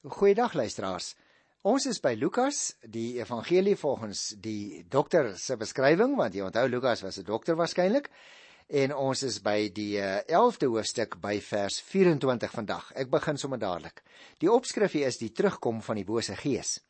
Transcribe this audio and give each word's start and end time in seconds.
Goeiedag 0.00 0.54
luisteraars. 0.56 1.10
Ons 1.60 1.84
is 1.84 1.98
by 2.00 2.14
Lukas, 2.16 2.70
die 2.88 3.18
evangelie 3.18 3.74
volgens 3.76 4.30
die 4.40 4.80
dokter 4.88 5.34
se 5.36 5.58
beskrywing, 5.60 6.14
want 6.16 6.32
jy 6.32 6.46
onthou 6.46 6.62
Lukas 6.72 7.02
was 7.04 7.18
'n 7.18 7.26
dokter 7.28 7.54
waarskynlik. 7.54 8.08
En 8.68 8.94
ons 8.96 9.22
is 9.22 9.42
by 9.42 9.68
die 9.68 10.00
11de 10.00 10.66
hoofstuk 10.72 11.20
by 11.20 11.38
vers 11.40 11.82
24 11.82 12.50
vandag. 12.50 12.92
Ek 12.94 13.10
begin 13.10 13.36
sommer 13.36 13.58
dadelik. 13.58 14.02
Die 14.38 14.50
opskrif 14.50 14.92
hier 14.92 15.06
is 15.06 15.18
die 15.18 15.32
terugkom 15.32 15.82
van 15.82 15.96
die 15.96 16.04
bose 16.04 16.34
gees. 16.34 16.80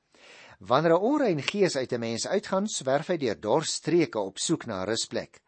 Wanneer 0.60 0.94
'n 0.94 1.02
onrein 1.02 1.42
gees 1.42 1.76
uit 1.76 1.92
'n 1.92 2.00
mens 2.00 2.28
uitgaan, 2.28 2.68
swerf 2.68 3.08
hy 3.08 3.16
deur 3.16 3.40
dorstreke 3.40 4.20
op 4.20 4.38
soek 4.38 4.66
na 4.66 4.82
'n 4.82 4.86
rusplek. 4.86 5.42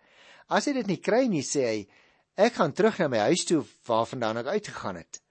As 0.49 0.65
hy 0.65 0.73
dit 0.73 0.87
nie 0.87 1.01
kry 1.01 1.29
nie, 1.29 1.43
sê 1.43 1.63
hy, 1.65 1.89
ek 2.35 2.55
gaan 2.55 2.73
terug 2.73 2.99
na 2.99 3.09
my 3.09 3.19
huis 3.19 3.45
toe 3.45 3.65
waarvandaan 3.87 4.39
ek 4.39 4.47
uitgegaan 4.47 4.97
het. 4.97 5.22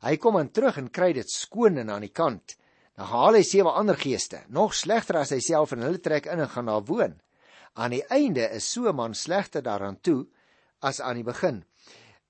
Hy 0.00 0.16
kom 0.16 0.38
dan 0.38 0.50
terug 0.50 0.78
en 0.80 0.88
kry 0.88 1.12
dit 1.12 1.28
skoon 1.28 1.78
en 1.82 1.90
aan 1.92 2.06
die 2.06 2.14
kant. 2.14 2.56
Dan 2.96 3.10
haal 3.12 3.36
hy 3.36 3.42
sewe 3.44 3.72
ander 3.76 3.98
geeste, 4.00 4.42
nog 4.48 4.74
slegter 4.76 5.20
as 5.20 5.32
hy 5.34 5.40
self 5.44 5.74
en 5.76 5.84
hulle 5.84 6.00
trek 6.00 6.28
in 6.32 6.40
en 6.40 6.52
gaan 6.52 6.70
daar 6.72 6.86
woon. 6.88 7.18
Aan 7.76 7.94
die 7.94 8.04
einde 8.08 8.48
is 8.50 8.66
so 8.72 8.88
'n 8.88 8.96
man 8.96 9.14
slegter 9.14 9.62
daaraan 9.62 10.00
toe 10.00 10.26
as 10.80 11.00
aan 11.00 11.16
die 11.16 11.24
begin. 11.24 11.64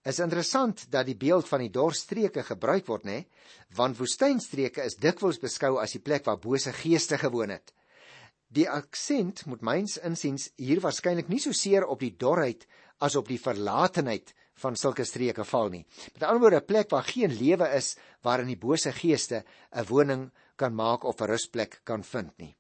Is 0.05 0.19
interessant 0.19 0.91
dat 0.91 1.07
die 1.07 1.17
beeld 1.17 1.49
van 1.49 1.61
die 1.61 1.71
dorstreke 1.71 2.43
gebruik 2.43 2.87
word, 2.87 3.05
nê? 3.05 3.27
Want 3.77 3.99
woestynstreke 3.99 4.83
is 4.83 4.97
dikwels 4.97 5.39
beskou 5.39 5.79
as 5.79 5.93
die 5.93 6.01
plek 6.01 6.25
waar 6.25 6.39
bose 6.39 6.73
geeste 6.73 7.19
gewoon 7.19 7.51
het. 7.51 7.75
Die 8.49 8.69
aksent 8.69 9.45
moet 9.47 9.61
myns 9.63 9.99
insiens 9.99 10.49
hier 10.57 10.81
waarskynlik 10.81 11.29
nie 11.29 11.39
so 11.39 11.53
seer 11.53 11.87
op 11.87 12.01
die 12.01 12.17
dorheid 12.17 12.67
as 12.99 13.17
op 13.17 13.29
die 13.29 13.39
verlatenheid 13.39 14.35
van 14.61 14.77
sulke 14.77 15.05
streke 15.05 15.45
val 15.45 15.69
nie. 15.73 15.85
Met 16.13 16.23
ander 16.23 16.41
woorde 16.41 16.61
'n 16.61 16.67
plek 16.67 16.91
waar 16.91 17.05
geen 17.05 17.33
lewe 17.33 17.69
is 17.77 17.97
waarin 18.23 18.47
die 18.47 18.61
bose 18.61 18.93
geeste 18.93 19.45
'n 19.73 19.87
woning 19.89 20.31
kan 20.57 20.75
maak 20.75 21.05
of 21.05 21.21
'n 21.21 21.27
rusplek 21.27 21.81
kan 21.85 22.05
vind 22.05 22.39
nie. 22.39 22.57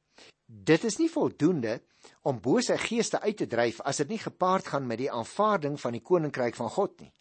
Dit 0.47 0.85
is 0.85 0.99
nie 0.99 1.11
voldoende 1.11 1.81
om 2.23 2.41
bose 2.41 2.79
geeste 2.79 3.21
uit 3.21 3.37
te 3.37 3.47
dryf 3.47 3.81
as 3.81 3.97
dit 3.97 4.09
nie 4.09 4.19
gepaard 4.19 4.67
gaan 4.67 4.87
met 4.87 4.99
die 4.99 5.11
aanvaarding 5.11 5.81
van 5.81 5.93
die 5.93 6.03
koninkryk 6.03 6.55
van 6.55 6.71
God 6.71 7.01
nie. 7.01 7.13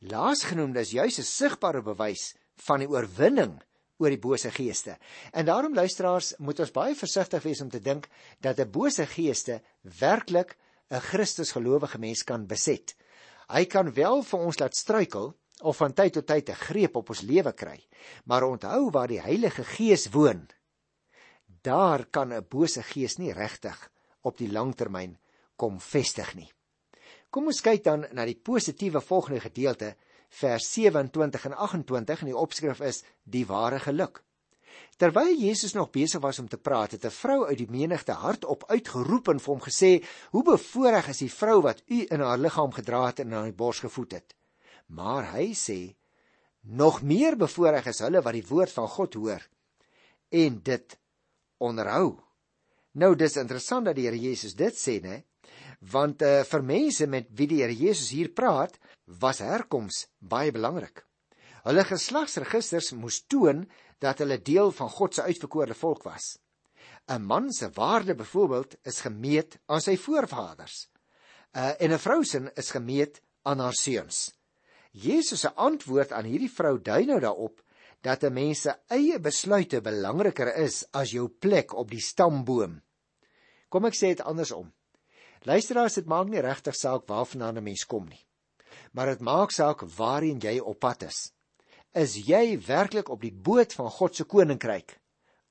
Laasgenoemde 0.00 0.80
is 0.80 0.90
juis 0.90 1.18
'n 1.18 1.22
sigbare 1.22 1.82
bewys 1.82 2.34
van 2.66 2.78
die 2.78 2.88
oorwinning 2.88 3.62
oor 3.98 4.10
die 4.10 4.20
bose 4.20 4.50
geeste. 4.50 4.98
En 5.32 5.46
daarom 5.46 5.74
luisteraars, 5.74 6.34
moet 6.38 6.60
ons 6.60 6.74
baie 6.74 6.94
versigtig 6.94 7.42
wees 7.42 7.60
om 7.60 7.70
te 7.70 7.80
dink 7.80 8.08
dat 8.40 8.58
'n 8.58 8.70
bose 8.70 9.06
geeste 9.06 9.62
werklik 10.00 10.56
'n 10.90 11.00
Christusgelowige 11.00 11.98
mens 11.98 12.24
kan 12.24 12.46
beset. 12.46 12.96
Hy 13.48 13.64
kan 13.64 13.92
wel 13.92 14.22
vir 14.22 14.40
ons 14.40 14.58
laat 14.58 14.76
struikel 14.76 15.34
of 15.62 15.76
van 15.76 15.92
tyd 15.92 16.12
tot 16.12 16.26
tyd 16.26 16.50
'n 16.50 16.62
greep 16.68 16.96
op 16.96 17.10
ons 17.10 17.22
lewe 17.22 17.52
kry. 17.52 17.78
Maar 18.24 18.42
onthou 18.42 18.90
waar 18.90 19.08
die 19.08 19.20
Heilige 19.20 19.64
Gees 19.64 20.10
woon, 20.10 20.48
daar 21.62 22.06
kan 22.06 22.32
'n 22.32 22.46
bose 22.48 22.82
gees 22.82 23.18
nie 23.18 23.32
regtig 23.32 23.90
op 24.22 24.38
die 24.38 24.52
langtermyn 24.52 25.18
kom 25.56 25.80
vestig 25.80 26.34
nie. 26.34 26.52
Kom 27.30 27.46
ons 27.46 27.60
kyk 27.60 27.84
dan 27.84 28.06
na 28.12 28.24
die 28.24 28.38
positiewe 28.38 29.00
volgende 29.00 29.40
gedeelte 29.40 29.96
vers 30.28 30.72
27 30.72 31.44
en 31.44 31.54
28 31.54 32.20
en 32.20 32.26
die 32.26 32.36
opskrif 32.36 32.80
is 32.80 33.04
die 33.22 33.46
ware 33.46 33.78
geluk. 33.78 34.22
Terwyl 34.96 35.34
Jesus 35.34 35.72
nog 35.74 35.90
besig 35.90 36.20
was 36.22 36.38
om 36.38 36.48
te 36.48 36.58
praat, 36.58 36.90
het 36.90 37.04
'n 37.04 37.10
vrou 37.10 37.46
uit 37.46 37.58
die 37.58 37.70
menigte 37.70 38.12
hardop 38.12 38.64
uitgeroep 38.70 39.28
en 39.28 39.40
vir 39.40 39.52
hom 39.54 39.62
gesê: 39.62 40.04
"Hoe 40.30 40.42
bevoorreg 40.42 41.08
is 41.08 41.18
die 41.18 41.32
vrou 41.32 41.60
wat 41.62 41.82
u 41.86 42.06
in 42.08 42.20
haar 42.20 42.38
liggaam 42.38 42.72
gedra 42.72 43.06
het 43.06 43.20
en 43.20 43.34
aan 43.34 43.50
die 43.50 43.52
bors 43.52 43.80
gevoed 43.80 44.12
het." 44.12 44.34
Maar 44.86 45.32
hy 45.32 45.54
sê: 45.54 45.94
"Nog 46.60 47.02
meer 47.02 47.36
bevoorreg 47.36 47.86
is 47.86 47.98
hulle 47.98 48.22
wat 48.22 48.32
die 48.32 48.46
woord 48.46 48.72
van 48.72 48.88
God 48.88 49.14
hoor 49.14 49.48
en 50.28 50.62
dit 50.62 50.98
onderhou." 51.58 52.24
Nou 52.92 53.14
dis 53.16 53.36
interessant 53.36 53.84
dat 53.84 53.96
die 53.96 54.06
Here 54.06 54.18
Jesus 54.18 54.54
dit 54.54 54.74
sê, 54.74 55.00
né? 55.02 55.24
Want 55.80 56.22
uh, 56.22 56.44
vir 56.46 56.62
mense 56.62 57.06
met 57.06 57.26
wie 57.30 57.48
die 57.50 57.62
Here 57.62 57.74
Jesus 57.74 58.10
hier 58.14 58.30
praat, 58.30 58.78
was 59.20 59.38
herkoms 59.38 60.06
baie 60.18 60.52
belangrik. 60.54 61.02
Hulle 61.64 61.84
geslagsregisters 61.88 62.92
moes 62.92 63.22
toon 63.26 63.64
dat 63.98 64.18
hulle 64.18 64.42
deel 64.42 64.72
van 64.72 64.90
God 64.90 65.14
se 65.14 65.22
uitverkore 65.22 65.74
volk 65.74 66.02
was. 66.02 66.38
'n 67.06 67.22
Man 67.22 67.52
se 67.52 67.70
waarde 67.70 68.14
byvoorbeeld 68.14 68.76
is 68.82 69.00
gemeet 69.00 69.58
aan 69.66 69.80
sy 69.80 69.96
voorvaders. 69.96 70.88
Uh, 71.52 71.80
en 71.80 71.92
'n 71.92 71.98
vrou 71.98 72.24
se 72.24 72.50
is 72.54 72.70
gemeet 72.70 73.20
aan 73.42 73.58
haar 73.58 73.74
seuns. 73.74 74.32
Jesus 74.90 75.40
se 75.40 75.52
antwoord 75.54 76.12
aan 76.12 76.24
hierdie 76.24 76.50
vrou 76.50 76.80
dui 76.82 77.04
nou 77.04 77.20
daarop 77.20 77.62
dat 78.00 78.24
'n 78.24 78.32
mens 78.32 78.60
se 78.60 78.74
eie 78.88 79.18
besluite 79.20 79.80
belangriker 79.80 80.56
is 80.56 80.84
as 80.92 81.10
jou 81.10 81.28
plek 81.28 81.74
op 81.74 81.90
die 81.90 82.00
stamboom. 82.00 82.82
Kom 83.68 83.84
ek 83.84 83.94
sê 83.94 84.14
dit 84.14 84.20
andersom. 84.20 84.72
Luisteraars, 85.42 85.94
dit 85.94 86.06
maak 86.06 86.28
nie 86.28 86.40
regtig 86.40 86.74
saak 86.74 87.06
waarvandaan 87.06 87.58
'n 87.58 87.62
mens 87.62 87.84
kom 87.84 88.08
nie. 88.08 88.26
Maar 88.92 89.06
dit 89.06 89.20
maak 89.20 89.50
saak 89.50 89.80
waarheen 89.80 90.38
jy 90.38 90.58
op 90.58 90.78
pad 90.78 91.02
is 91.02 91.34
is 91.94 92.16
jy 92.26 92.58
werklik 92.66 93.08
op 93.08 93.22
die 93.22 93.32
boot 93.32 93.72
van 93.78 93.90
God 93.90 94.16
se 94.16 94.26
koninkryk 94.26 94.98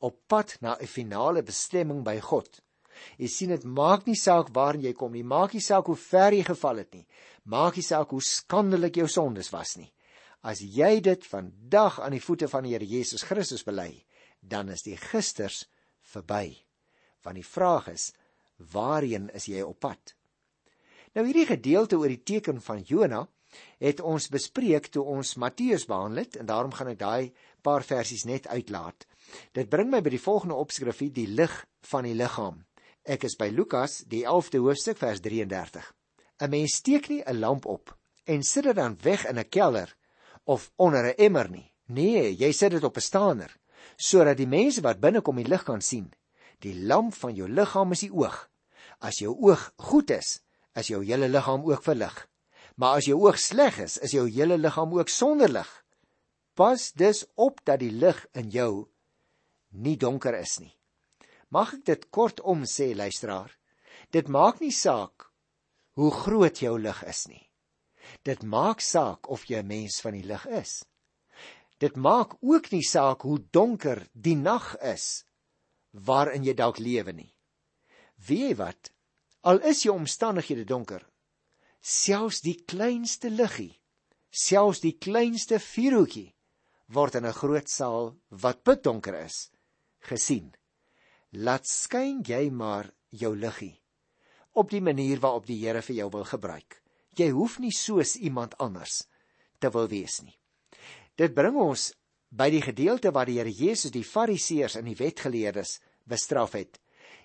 op 0.03 0.17
pad 0.27 0.57
na 0.61 0.75
'n 0.75 0.87
finale 0.87 1.43
bestemming 1.43 2.03
by 2.03 2.19
God. 2.19 2.61
Jy 3.17 3.27
sien 3.27 3.49
dit 3.49 3.63
maak 3.63 4.05
nie 4.05 4.15
saak 4.15 4.49
waar 4.53 4.75
jy 4.75 4.93
kom 4.93 5.11
nie, 5.13 5.23
maak 5.23 5.53
nie 5.53 5.61
saak 5.61 5.85
hoe 5.85 5.95
ver 5.95 6.33
jy 6.33 6.43
geval 6.43 6.77
het 6.77 6.93
nie, 6.93 7.07
maak 7.43 7.75
nie 7.75 7.83
saak 7.83 8.09
hoe 8.09 8.21
skandelik 8.21 8.95
jou 8.95 9.07
sondes 9.07 9.49
was 9.49 9.77
nie. 9.77 9.93
As 10.43 10.59
jy 10.59 10.99
dit 10.99 11.25
vandag 11.25 11.99
aan 11.99 12.11
die 12.11 12.21
voete 12.21 12.47
van 12.47 12.63
die 12.63 12.73
Here 12.73 12.85
Jesus 12.85 13.23
Christus 13.23 13.63
bely, 13.63 14.05
dan 14.41 14.69
is 14.69 14.83
die 14.83 14.97
gisters 14.97 15.69
verby. 16.01 16.65
Want 17.23 17.35
die 17.35 17.47
vraag 17.47 17.87
is, 17.87 18.13
waarheen 18.57 19.29
is 19.33 19.45
jy 19.45 19.61
op 19.61 19.79
pad? 19.79 20.15
Nou 21.15 21.25
hierdie 21.25 21.45
gedeelte 21.45 21.97
oor 21.97 22.09
die 22.09 22.23
teken 22.23 22.61
van 22.61 22.83
Jona 22.83 23.27
het 23.79 24.01
ons 24.01 24.29
bespreek 24.29 24.87
toe 24.87 25.03
ons 25.03 25.35
Matteus 25.35 25.85
behandel 25.85 26.23
het 26.23 26.35
en 26.35 26.45
daarom 26.45 26.73
gaan 26.73 26.91
ek 26.93 26.99
daai 26.99 27.33
paar 27.61 27.83
versies 27.83 28.25
net 28.25 28.47
uitlaat. 28.47 29.07
Dit 29.51 29.69
bring 29.69 29.89
my 29.91 30.01
by 30.01 30.09
die 30.13 30.21
volgende 30.21 30.55
opskrifie, 30.55 31.11
die 31.11 31.27
lig 31.27 31.53
van 31.89 32.03
die 32.03 32.15
liggaam. 32.15 32.63
Ek 33.03 33.23
is 33.23 33.35
by 33.35 33.49
Lukas, 33.51 34.03
die 34.07 34.23
11de 34.23 34.61
hoofstuk 34.63 34.97
vers 34.97 35.19
33. 35.21 35.93
'n 36.39 36.49
Mens 36.49 36.75
steek 36.75 37.09
nie 37.09 37.23
'n 37.23 37.39
lamp 37.39 37.65
op 37.65 37.97
en 38.25 38.43
sit 38.43 38.63
dit 38.63 38.75
dan 38.75 38.97
weg 39.01 39.25
in 39.25 39.39
'n 39.39 39.49
kelder 39.49 39.95
of 40.43 40.71
onder 40.75 41.03
'n 41.05 41.15
emmer 41.17 41.49
nie. 41.49 41.71
Nee, 41.85 42.35
jy 42.35 42.51
sit 42.51 42.71
dit 42.71 42.83
op 42.83 42.97
'n 42.97 43.01
staaner 43.01 43.57
sodat 43.97 44.37
die 44.37 44.47
mense 44.47 44.81
wat 44.81 44.99
binnekom 44.99 45.35
die 45.35 45.47
lig 45.47 45.63
kan 45.63 45.81
sien. 45.81 46.11
Die 46.59 46.75
lamp 46.87 47.13
van 47.13 47.35
jou 47.35 47.49
liggaam 47.49 47.91
is 47.91 47.99
die 47.99 48.13
oog. 48.13 48.49
As 48.99 49.19
jou 49.19 49.35
oog 49.35 49.73
goed 49.75 50.09
is, 50.09 50.41
is 50.75 50.87
jou 50.87 51.03
hele 51.03 51.27
liggaam 51.27 51.65
ook 51.69 51.83
verlig. 51.83 52.27
Maar 52.75 52.99
as 52.99 53.07
jou 53.09 53.19
oog 53.21 53.37
sleg 53.39 53.77
is, 53.83 53.97
is 54.01 54.15
jou 54.15 54.25
hele 54.29 54.57
liggaam 54.57 54.93
ook 54.97 55.09
sonder 55.09 55.51
lig. 55.51 55.71
Pas 56.53 56.91
dus 56.93 57.25
op 57.35 57.61
dat 57.65 57.79
die 57.79 57.91
lig 57.91 58.19
in 58.33 58.49
jou 58.53 58.87
nie 59.73 59.97
donker 59.97 60.37
is 60.37 60.59
nie. 60.61 60.73
Mag 61.49 61.73
ek 61.77 61.85
dit 61.85 62.07
kortom 62.13 62.65
sê, 62.69 62.93
luisteraar? 62.97 63.51
Dit 64.13 64.29
maak 64.29 64.61
nie 64.61 64.73
saak 64.73 65.29
hoe 65.97 66.11
groot 66.11 66.57
jou 66.61 66.77
lig 66.81 67.03
is 67.09 67.27
nie. 67.29 67.43
Dit 68.25 68.43
maak 68.43 68.81
saak 68.81 69.29
of 69.29 69.45
jy 69.49 69.61
'n 69.61 69.67
mens 69.67 70.01
van 70.01 70.13
die 70.13 70.25
lig 70.25 70.45
is. 70.47 70.85
Dit 71.79 71.95
maak 71.95 72.35
ook 72.41 72.71
nie 72.71 72.83
saak 72.83 73.21
hoe 73.21 73.39
donker 73.51 74.07
die 74.13 74.35
nag 74.35 74.75
is 74.81 75.25
waarin 75.91 76.43
jy 76.43 76.53
dalk 76.53 76.79
lewe 76.79 77.13
nie. 77.13 77.33
Weet 78.27 78.57
wat? 78.57 78.91
Al 79.41 79.59
is 79.61 79.83
jou 79.83 79.95
omstandighede 79.95 80.65
donker, 80.65 81.03
selfs 81.83 82.39
die 82.41 82.55
kleinste 82.63 83.29
liggie, 83.29 83.73
selfs 84.31 84.79
die 84.79 84.95
kleinste 84.95 85.59
vuurhoutjie 85.59 86.31
word 86.87 87.15
in 87.19 87.25
'n 87.25 87.39
groot 87.39 87.67
saal 87.67 88.15
wat 88.29 88.63
pitdonker 88.63 89.15
is 89.25 89.51
gesien. 89.99 90.53
Laat 91.31 91.67
skyn 91.67 92.23
jy 92.23 92.49
maar 92.49 92.93
jou 93.09 93.35
liggie 93.35 93.81
op 94.53 94.69
die 94.69 94.81
manier 94.81 95.19
waarop 95.19 95.45
die 95.45 95.59
Here 95.65 95.81
vir 95.81 95.95
jou 95.95 96.09
wil 96.09 96.25
gebruik. 96.25 96.81
Jy 97.17 97.29
hoef 97.29 97.59
nie 97.59 97.71
soos 97.71 98.15
iemand 98.15 98.57
anders 98.57 99.07
te 99.59 99.69
wil 99.69 99.87
wees 99.87 100.21
nie. 100.21 100.37
Dit 101.17 101.33
bring 101.33 101.55
ons 101.55 101.93
by 102.29 102.49
die 102.49 102.61
gedeelte 102.61 103.11
waar 103.11 103.25
die 103.25 103.39
Here 103.39 103.51
Jesus 103.51 103.91
die 103.91 104.03
Fariseërs 104.03 104.75
en 104.75 104.85
die 104.85 104.95
wetgeleerdes 104.95 105.79
bestraf 106.05 106.53
het 106.53 106.79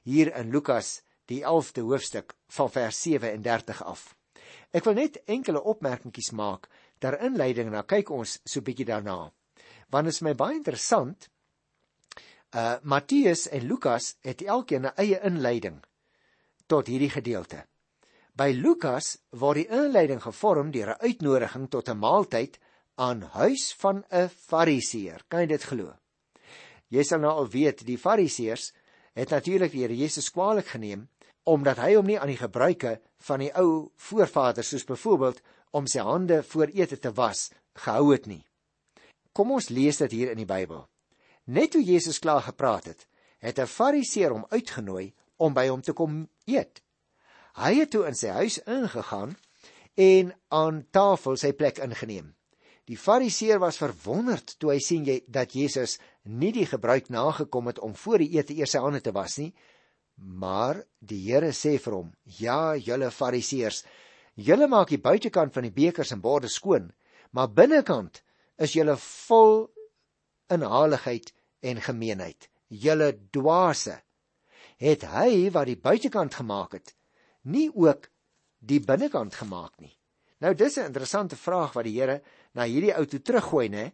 hier 0.04 0.32
in 0.36 0.50
Lukas 0.50 1.02
die 1.28 1.42
11de 1.44 1.84
hoofstuk 1.84 2.34
van 2.48 2.70
vers 2.70 3.02
37 3.02 3.82
af. 3.84 4.17
Ek 4.70 4.84
wil 4.84 4.94
net 4.94 5.22
enkele 5.26 5.62
opmerkingies 5.62 6.32
maak 6.36 6.68
ter 7.00 7.16
inleiding 7.24 7.70
en 7.70 7.78
dan 7.78 7.88
kyk 7.88 8.10
ons 8.10 8.38
so 8.44 8.60
'n 8.60 8.64
bietjie 8.64 8.86
daarna. 8.86 9.32
Want 9.90 10.04
dit 10.04 10.14
is 10.14 10.22
my 10.22 10.34
baie 10.34 10.56
interessant. 10.56 11.28
Uh 12.54 12.76
Matteus 12.82 13.48
en 13.48 13.66
Lukas 13.66 14.16
het 14.22 14.42
elkeen 14.42 14.86
'n 14.86 14.96
eie 14.96 15.20
inleiding 15.22 15.84
tot 16.66 16.86
hierdie 16.86 17.10
gedeelte. 17.10 17.64
By 18.34 18.52
Lukas 18.52 19.18
word 19.30 19.56
die 19.56 19.68
inleiding 19.68 20.20
gevorm 20.22 20.70
deur 20.70 20.94
'n 20.94 21.00
uitnodiging 21.00 21.68
tot 21.70 21.88
'n 21.88 21.98
maaltyd 21.98 22.58
aan 22.96 23.22
huis 23.22 23.74
van 23.74 24.04
'n 24.10 24.28
Fariseer. 24.28 25.24
Kan 25.28 25.40
jy 25.40 25.46
dit 25.46 25.62
glo? 25.62 25.96
Jy 26.88 27.02
sal 27.02 27.20
nou 27.20 27.32
al 27.32 27.48
weet 27.48 27.86
die 27.86 27.98
Fariseërs 27.98 28.72
het 29.14 29.30
natuurlik 29.30 29.72
die 29.72 29.82
Here 29.82 29.96
Jesus 29.96 30.30
kwaadlik 30.30 30.66
geneem 30.66 31.08
omdat 31.48 31.80
hy 31.80 31.94
hom 31.96 32.06
nie 32.08 32.18
aan 32.20 32.30
die 32.30 32.40
gebruike 32.40 32.98
van 33.28 33.40
die 33.40 33.52
ou 33.56 33.88
voorvaders 34.08 34.68
soos 34.74 34.84
byvoorbeeld 34.88 35.40
om 35.76 35.88
sy 35.88 36.04
hande 36.04 36.42
voor 36.50 36.72
ete 36.76 36.98
te 37.00 37.12
was 37.16 37.48
gehou 37.78 38.12
het 38.12 38.26
nie. 38.26 38.42
Kom 39.32 39.52
ons 39.56 39.70
lees 39.72 40.00
dit 40.02 40.12
hier 40.12 40.32
in 40.32 40.40
die 40.42 40.48
Bybel. 40.48 40.84
Net 41.48 41.72
toe 41.72 41.82
Jesus 41.84 42.18
klaar 42.20 42.42
gepraat 42.44 42.90
het, 42.90 43.06
het 43.38 43.58
'n 43.58 43.66
Fariseer 43.66 44.30
hom 44.30 44.46
uitgenooi 44.50 45.14
om 45.36 45.54
by 45.54 45.68
hom 45.68 45.82
te 45.82 45.92
kom 45.92 46.28
eet. 46.44 46.82
Hy 47.54 47.74
het 47.74 47.90
toe 47.90 48.06
in 48.06 48.14
sy 48.14 48.28
huis 48.28 48.58
ingegaan 48.58 49.36
en 49.94 50.34
aan 50.48 50.86
tafel 50.90 51.36
sy 51.36 51.52
plek 51.52 51.78
ingeneem. 51.78 52.34
Die 52.84 52.96
Fariseer 52.96 53.58
was 53.58 53.76
verwonderd 53.76 54.58
toe 54.58 54.70
hy 54.72 54.78
sien 54.80 55.04
jy, 55.04 55.22
dat 55.26 55.52
Jesus 55.52 55.98
nie 56.22 56.52
die 56.52 56.66
gebruik 56.66 57.08
nagekom 57.08 57.66
het 57.66 57.78
om 57.78 57.94
voor 57.94 58.18
die 58.18 58.30
ete 58.38 58.54
eers 58.54 58.70
sy 58.70 58.78
hande 58.78 59.00
te 59.00 59.12
was 59.12 59.36
nie, 59.38 59.54
maar 60.18 60.82
die 60.98 61.20
Here 61.30 61.52
sê 61.52 61.78
vir 61.78 61.94
hom: 61.94 62.12
"Ja, 62.38 62.74
julle 62.76 63.10
Fariseërs, 63.10 63.84
julle 64.34 64.68
maak 64.68 64.88
die 64.88 65.02
buitekant 65.02 65.54
van 65.54 65.62
die 65.62 65.74
bekers 65.74 66.12
en 66.12 66.20
borde 66.20 66.48
skoon, 66.48 66.92
maar 67.30 67.48
binnekant 67.48 68.22
is 68.58 68.74
julle 68.74 68.96
vol 68.96 69.68
inhaligheid 70.50 71.32
en 71.62 71.80
gemeenheid. 71.80 72.48
Julle 72.68 73.12
dwaase. 73.30 74.00
Het 74.78 75.02
hy 75.02 75.50
wat 75.50 75.66
die 75.66 75.76
buitekant 75.76 76.34
gemaak 76.34 76.72
het, 76.72 76.94
nie 77.42 77.70
ook 77.74 78.10
die 78.58 78.80
binnekant 78.80 79.34
gemaak 79.34 79.80
nie?" 79.80 79.94
Nou 80.40 80.54
dis 80.54 80.78
'n 80.78 80.86
interessante 80.86 81.36
vraag 81.36 81.72
wat 81.72 81.84
die 81.84 82.00
Here 82.00 82.22
na 82.54 82.64
hierdie 82.64 82.94
ou 82.96 83.06
toe 83.06 83.20
teruggooi, 83.20 83.68
né? 83.68 83.92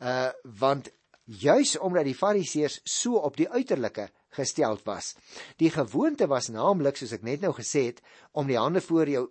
Uh 0.00 0.32
want 0.60 0.90
juis 1.24 1.78
omdat 1.78 2.04
die 2.04 2.14
Fariseërs 2.14 2.80
so 2.84 3.16
op 3.16 3.36
die 3.36 3.48
uiterlike 3.48 4.10
gesteld 4.34 4.84
was. 4.86 5.14
Die 5.62 5.70
gewoonte 5.70 6.28
was 6.30 6.50
naamlik 6.52 6.98
soos 7.00 7.14
ek 7.16 7.24
net 7.26 7.40
nou 7.44 7.52
gesê 7.56 7.88
het 7.90 8.02
om 8.32 8.46
die 8.50 8.58
hande 8.58 8.82
voor 8.84 9.08
jou 9.08 9.26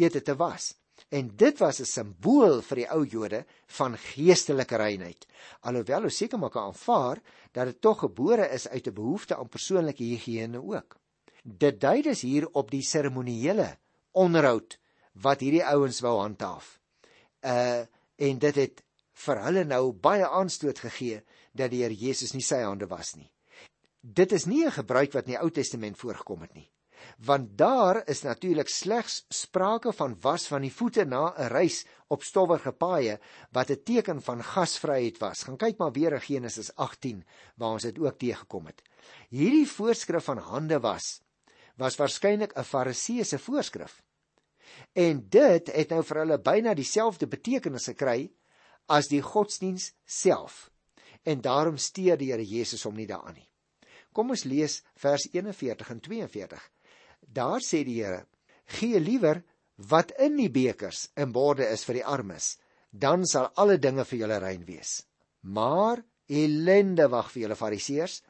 ete 0.00 0.22
te 0.22 0.36
was. 0.36 0.72
En 1.08 1.30
dit 1.36 1.58
was 1.58 1.80
'n 1.80 1.84
simbool 1.84 2.62
vir 2.62 2.76
die 2.76 2.90
ou 2.90 3.04
Jode 3.04 3.44
van 3.66 3.96
geestelike 3.96 4.76
reinheid. 4.76 5.26
Alhoewel 5.60 6.04
ons 6.04 6.16
seker 6.16 6.38
maak 6.38 6.56
aanvaar 6.56 7.20
dat 7.52 7.66
dit 7.66 7.80
tog 7.80 7.98
gebore 7.98 8.48
is 8.48 8.68
uit 8.68 8.86
'n 8.86 8.94
behoefte 8.94 9.36
aan 9.36 9.48
persoonlike 9.48 10.02
higiëne 10.02 10.62
ook. 10.62 10.96
Dit 11.42 11.80
dui 11.80 12.02
dus 12.02 12.20
hier 12.20 12.48
op 12.52 12.70
die 12.70 12.82
seremoniele 12.82 13.78
onderhoud 14.12 14.78
wat 15.12 15.40
hierdie 15.40 15.64
ouens 15.64 16.00
wou 16.00 16.20
handhaaf. 16.20 16.80
Uh 17.40 17.84
en 18.16 18.38
dit 18.38 18.54
het 18.54 18.82
vir 19.12 19.42
hulle 19.44 19.64
nou 19.64 19.92
baie 19.92 20.28
aanstoot 20.28 20.78
gegee 20.78 21.22
dat 21.52 21.70
die 21.70 21.82
Here 21.82 21.94
Jesus 21.94 22.32
nie 22.32 22.44
sy 22.44 22.62
hande 22.62 22.86
was 22.86 23.14
nie. 23.16 23.30
Dit 24.02 24.32
is 24.32 24.44
nie 24.50 24.64
'n 24.66 24.74
gebruik 24.74 25.12
wat 25.12 25.26
in 25.26 25.32
die 25.32 25.38
Ou 25.38 25.50
Testament 25.50 25.96
voorgekom 25.96 26.40
het 26.40 26.54
nie. 26.54 26.70
Want 27.18 27.56
daar 27.56 28.08
is 28.08 28.22
natuurlik 28.22 28.68
slegs 28.68 29.24
sprake 29.28 29.92
van 29.92 30.16
was 30.20 30.46
van 30.46 30.60
die 30.62 30.72
voete 30.72 31.04
na 31.04 31.34
'n 31.36 31.48
reis 31.48 31.86
op 32.08 32.22
stowwige 32.22 32.72
paaie 32.72 33.20
wat 33.52 33.70
'n 33.70 33.82
teken 33.84 34.22
van 34.22 34.42
gasvryheid 34.42 35.18
was. 35.18 35.42
Gaan 35.42 35.56
kyk 35.56 35.78
maar 35.78 35.92
weer 35.92 36.12
in 36.12 36.20
Genesis 36.20 36.74
18 36.74 37.24
waar 37.56 37.72
ons 37.72 37.82
dit 37.82 37.98
ook 37.98 38.18
teëgekom 38.18 38.66
het. 38.66 38.82
Hierdie 39.28 39.68
voorskrif 39.68 40.24
van 40.24 40.38
hande 40.38 40.80
was 40.80 41.20
was 41.76 41.96
waarskynlik 41.96 42.56
'n 42.56 42.64
fariseëse 42.64 43.38
voorskrif. 43.38 44.02
En 44.92 45.28
dit 45.28 45.72
het 45.72 45.88
nou 45.88 46.02
vir 46.02 46.16
hulle 46.16 46.38
byna 46.38 46.74
dieselfde 46.74 47.26
betekenis 47.26 47.84
gekry 47.84 48.32
as 48.86 49.08
die 49.08 49.22
godsdiens 49.22 49.92
self. 50.04 50.70
En 51.22 51.40
daarom 51.40 51.76
steur 51.76 52.16
die 52.16 52.30
Here 52.32 52.44
Jesus 52.44 52.82
hom 52.82 52.94
nie 52.94 53.06
daaraan 53.06 53.34
nie. 53.34 53.52
Kom 54.12 54.30
ons 54.30 54.44
lees 54.44 54.82
vers 54.94 55.28
41 55.32 55.90
en 55.90 56.00
42. 56.00 56.70
Daar 57.20 57.60
sê 57.60 57.84
die 57.84 58.02
Here: 58.02 58.26
"Gee 58.66 59.00
liewer 59.00 59.42
wat 59.76 60.12
in 60.18 60.36
die 60.36 60.50
bekers 60.50 61.08
en 61.16 61.32
borde 61.32 61.66
is 61.72 61.84
vir 61.84 62.00
die 62.00 62.06
armes, 62.06 62.56
dan 62.90 63.24
sal 63.26 63.50
alle 63.56 63.78
dinge 63.80 64.04
vir 64.04 64.24
julle 64.24 64.38
rein 64.42 64.64
wees. 64.68 65.02
Maar 65.42 66.02
ellende 66.28 67.08
wag 67.10 67.30
vir 67.32 67.46
julle 67.46 67.58
fariseërs, 67.58 68.20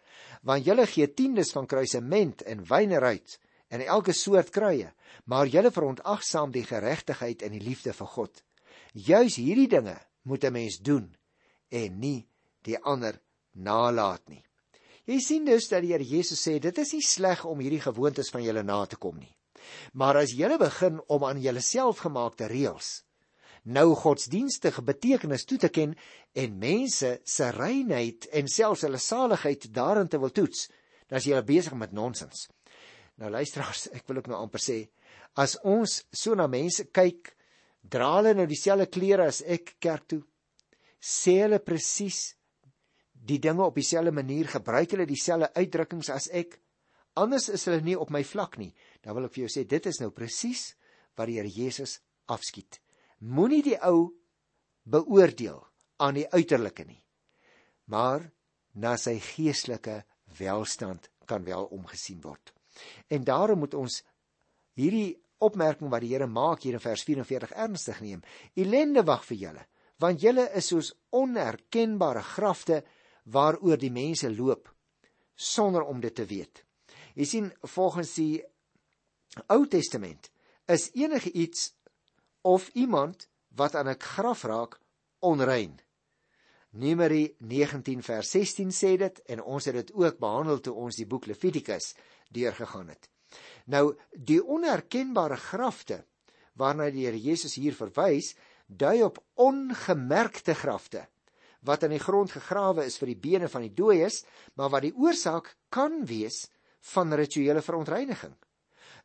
want 0.47 0.67
julle 0.67 0.87
gee 0.87 1.09
tiendes 1.11 1.53
van 1.55 1.67
kruisement 1.67 2.43
en 2.47 2.65
wyneruit 2.69 3.39
en 3.73 3.83
elke 3.83 4.13
soort 4.13 4.53
kruie, 4.53 4.89
maar 5.27 5.51
julle 5.51 5.73
verontagsaam 5.73 6.53
die 6.53 6.65
geregtigheid 6.67 7.43
en 7.43 7.55
die 7.57 7.63
liefde 7.63 7.95
vir 7.97 8.11
God. 8.15 8.43
Juis 8.93 9.39
hierdie 9.41 9.69
dinge 9.69 9.97
moet 10.25 10.45
'n 10.45 10.53
mens 10.53 10.79
doen 10.79 11.15
en 11.71 12.01
nie 12.01 12.27
die 12.63 12.79
ander 12.79 13.21
nalat 13.55 14.29
nie. 14.29 14.45
Jy 15.11 15.19
sien 15.21 15.47
dus 15.47 15.69
dat 15.71 15.83
die 15.83 15.93
Here 15.95 16.07
Jesus 16.07 16.43
sê 16.47 16.59
dit 16.63 16.79
is 16.79 16.93
nie 16.95 17.05
sleg 17.05 17.45
om 17.49 17.63
hierdie 17.63 17.83
gewoontes 17.83 18.31
van 18.31 18.45
julle 18.45 18.63
na 18.63 18.85
te 18.87 18.97
kom 18.97 19.19
nie. 19.19 19.33
Maar 19.95 20.23
as 20.23 20.35
julle 20.35 20.59
begin 20.59 21.01
om 21.09 21.25
aan 21.25 21.41
julleself 21.43 22.05
gemaakte 22.05 22.51
reëls 22.51 23.01
nou 23.63 23.95
godsdienstige 23.95 24.83
betekenis 24.83 25.45
toe 25.47 25.59
te 25.59 25.71
ken 25.71 25.95
en 26.35 26.59
mense 26.59 27.11
se 27.25 27.51
reinheid 27.55 28.27
en 28.35 28.49
selfs 28.51 28.83
hulle 28.87 28.99
saligheid 28.99 29.69
daarin 29.75 30.09
te 30.11 30.19
wil 30.19 30.33
toets, 30.35 30.67
dan 31.07 31.21
is 31.21 31.29
jy 31.29 31.39
besig 31.47 31.77
met 31.79 31.93
nonsens. 31.93 32.49
Nou 33.21 33.31
luisteraars, 33.31 33.89
ek 33.95 34.09
wil 34.09 34.19
ook 34.19 34.31
nou 34.33 34.41
amper 34.43 34.63
sê, 34.63 34.79
as 35.39 35.59
ons 35.63 36.01
so 36.11 36.35
na 36.35 36.49
mense 36.51 36.89
kyk 36.91 37.35
dra 37.83 38.17
hulle 38.19 38.35
nou 38.35 38.47
dieselfde 38.51 38.89
klere 38.91 39.29
as 39.31 39.43
ek 39.47 39.77
kerk 39.83 40.09
toe? 40.11 40.23
Sê 40.99 41.43
hulle 41.45 41.63
presies 41.63 42.33
die 43.23 43.39
dinge 43.43 43.65
op 43.65 43.77
dieselfde 43.79 44.13
manier, 44.15 44.49
gebruik 44.51 44.95
hulle 44.95 45.07
dieselfde 45.07 45.53
uitdrukkings 45.55 46.11
as 46.11 46.29
ek? 46.35 46.59
Anders 47.21 47.51
is 47.53 47.67
hulle 47.69 47.83
nie 47.85 47.99
op 47.99 48.11
my 48.11 48.23
vlak 48.25 48.57
nie. 48.59 48.73
Dan 49.05 49.17
wil 49.17 49.29
ek 49.29 49.37
vir 49.37 49.45
jou 49.45 49.53
sê 49.53 49.67
dit 49.69 49.87
is 49.87 50.01
nou 50.03 50.11
presies 50.15 50.73
wat 51.19 51.29
die 51.29 51.39
Here 51.39 51.51
Jesus 51.51 51.99
afskiet. 52.33 52.81
Moenie 53.21 53.63
die 53.63 53.79
ou 53.85 54.11
beoordeel 54.89 55.61
aan 56.03 56.17
die 56.19 56.27
uiterlike 56.33 56.85
nie, 56.89 56.99
maar 57.87 58.25
na 58.75 58.97
sy 58.99 59.19
geestelike 59.23 60.01
welstand 60.39 61.11
kan 61.31 61.45
wel 61.47 61.69
omgesien 61.71 62.19
word. 62.25 62.51
En 63.13 63.23
daarom 63.25 63.63
moet 63.63 63.77
ons 63.79 64.01
hierdie 64.81 65.15
opmerking 65.43 65.91
wat 65.93 66.03
die 66.03 66.15
Here 66.15 66.27
maak 66.27 66.65
hier 66.65 66.79
in 66.79 66.83
vers 66.83 67.05
44 67.07 67.55
ernstig 67.55 68.01
neem. 68.03 68.25
Elende 68.59 69.05
wag 69.07 69.27
vir 69.29 69.39
julle, 69.45 69.65
want 70.03 70.23
julle 70.23 70.49
is 70.59 70.73
soos 70.73 70.91
onherkenbare 71.15 72.25
grafte 72.35 72.83
waaroor 73.23 73.79
die 73.79 73.93
mense 73.93 74.31
loop 74.31 74.71
sonder 75.35 75.83
om 75.83 76.01
dit 76.01 76.15
te 76.15 76.27
weet. 76.27 76.65
Jy 77.15 77.25
sien, 77.25 77.53
volgens 77.63 78.15
die 78.15 78.43
Ou 79.49 79.67
Testament 79.67 80.31
is 80.69 80.91
enige 80.93 81.33
iets 81.33 81.73
of 82.43 82.69
iemand 82.75 83.29
wat 83.57 83.75
aan 83.75 83.89
'n 83.89 84.01
graf 84.01 84.43
raak 84.43 84.81
onrein. 85.19 85.81
Numeri 86.71 87.35
19 87.39 88.03
vers 88.03 88.31
16 88.31 88.71
sê 88.71 88.97
dit 88.97 89.19
en 89.19 89.43
ons 89.43 89.65
het 89.65 89.75
dit 89.75 89.93
ook 89.93 90.19
behandel 90.19 90.61
toe 90.61 90.75
ons 90.75 90.97
die 90.97 91.07
boek 91.07 91.27
Levitikus 91.27 91.95
deurgegaan 92.31 92.89
het. 92.89 93.09
Nou 93.65 93.97
die 94.13 94.45
onherkenbare 94.45 95.37
grafte 95.37 96.05
waarna 96.53 96.91
die 96.91 97.05
Here 97.07 97.21
Jesus 97.21 97.55
hier 97.55 97.75
verwys, 97.75 98.35
dui 98.67 99.03
op 99.03 99.25
ongemerkte 99.35 100.55
grafte 100.55 101.09
wat 101.67 101.83
in 101.87 101.95
die 101.95 102.03
grond 102.03 102.33
gegrawe 102.35 102.85
is 102.87 102.99
vir 102.99 103.13
die 103.13 103.21
bene 103.21 103.49
van 103.49 103.65
die 103.67 103.75
dooies, 103.75 104.23
maar 104.59 104.73
wat 104.75 104.87
die 104.87 104.95
oorsaak 104.95 105.55
kan 105.71 106.03
wees 106.07 106.45
van 106.93 107.15
rituele 107.15 107.63
verontreiniging. 107.63 108.35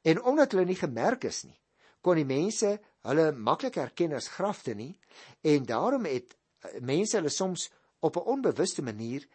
En 0.01 0.21
omdat 0.23 0.53
hulle 0.53 0.65
nie 0.65 0.79
gemerk 0.79 1.27
is 1.29 1.43
nie, 1.45 1.57
kon 2.01 2.17
die 2.17 2.27
mense 2.27 2.77
hulle 3.07 3.31
maklik 3.31 3.77
herken 3.79 4.15
as 4.17 4.29
grafte 4.33 4.75
nie 4.77 4.93
en 5.45 5.65
daarom 5.65 6.07
het 6.09 6.33
eh, 6.33 6.79
mense 6.81 7.17
hulle 7.17 7.33
soms 7.33 7.69
op 7.99 8.17
'n 8.17 8.29
onbewuste 8.35 8.81
manier 8.81 9.27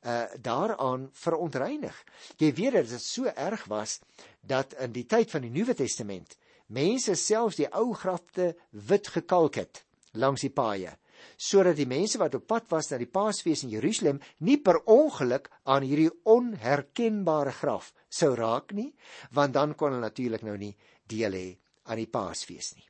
uh 0.00 0.24
daaraan 0.40 1.10
verontreinig. 1.12 2.04
Jy 2.36 2.54
weet 2.54 2.72
dit 2.72 3.02
so 3.02 3.24
erg 3.24 3.64
was 3.64 4.00
dat 4.40 4.72
in 4.72 4.92
die 4.92 5.04
tyd 5.04 5.30
van 5.30 5.42
die 5.42 5.50
Nuwe 5.50 5.74
Testament 5.74 6.38
mense 6.66 7.14
selfs 7.14 7.56
die 7.56 7.68
ou 7.68 7.92
grafte 7.94 8.56
wit 8.70 9.08
gekalk 9.08 9.54
het 9.54 9.84
langs 10.12 10.40
die 10.40 10.50
paaie 10.50 10.96
sodat 11.36 11.76
die 11.76 11.88
mense 11.88 12.18
wat 12.18 12.34
op 12.38 12.46
pad 12.46 12.68
was 12.70 12.90
na 12.90 12.98
die 12.98 13.10
Paasfees 13.10 13.64
in 13.66 13.74
Jerusalem 13.74 14.20
nie 14.46 14.58
per 14.58 14.80
ongeluk 14.86 15.50
aan 15.64 15.86
hierdie 15.86 16.10
onherkenbare 16.24 17.52
graf 17.52 17.92
sou 18.08 18.34
raak 18.34 18.72
nie 18.76 18.92
want 19.36 19.54
dan 19.54 19.74
kon 19.74 19.92
hulle 19.94 20.06
natuurlik 20.06 20.46
nou 20.46 20.56
nie 20.56 20.76
deel 21.06 21.36
hê 21.36 21.48
aan 21.90 21.98
die 21.98 22.10
Paasfees 22.10 22.74
nie. 22.76 22.86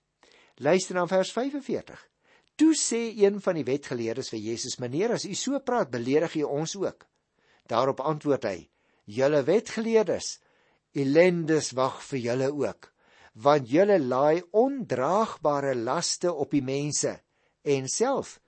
Luister 0.60 0.94
na 0.98 1.06
vers 1.08 1.32
45. 1.32 2.00
Toe 2.60 2.74
sê 2.76 3.00
een 3.16 3.38
van 3.40 3.56
die 3.56 3.64
wetgeleerdes 3.64 4.28
vir 4.34 4.42
Jesus: 4.44 4.76
"Meneer, 4.78 5.14
as 5.16 5.24
u 5.24 5.34
so 5.34 5.58
praat, 5.60 5.90
beledig 5.90 6.34
u 6.36 6.42
ons 6.42 6.76
ook." 6.76 7.06
Daarop 7.66 8.00
antwoord 8.00 8.44
hy: 8.44 8.68
"Julle 9.06 9.42
wetgeleerdes, 9.42 10.40
ellendes 10.92 11.72
wag 11.72 12.02
vir 12.02 12.18
julle 12.18 12.50
ook, 12.52 12.92
want 13.34 13.70
julle 13.70 13.98
laai 13.98 14.42
ondraagbare 14.52 15.74
laste 15.74 16.32
op 16.32 16.50
die 16.50 16.62
mense 16.62 17.20
en 17.62 17.88
self 17.88 18.38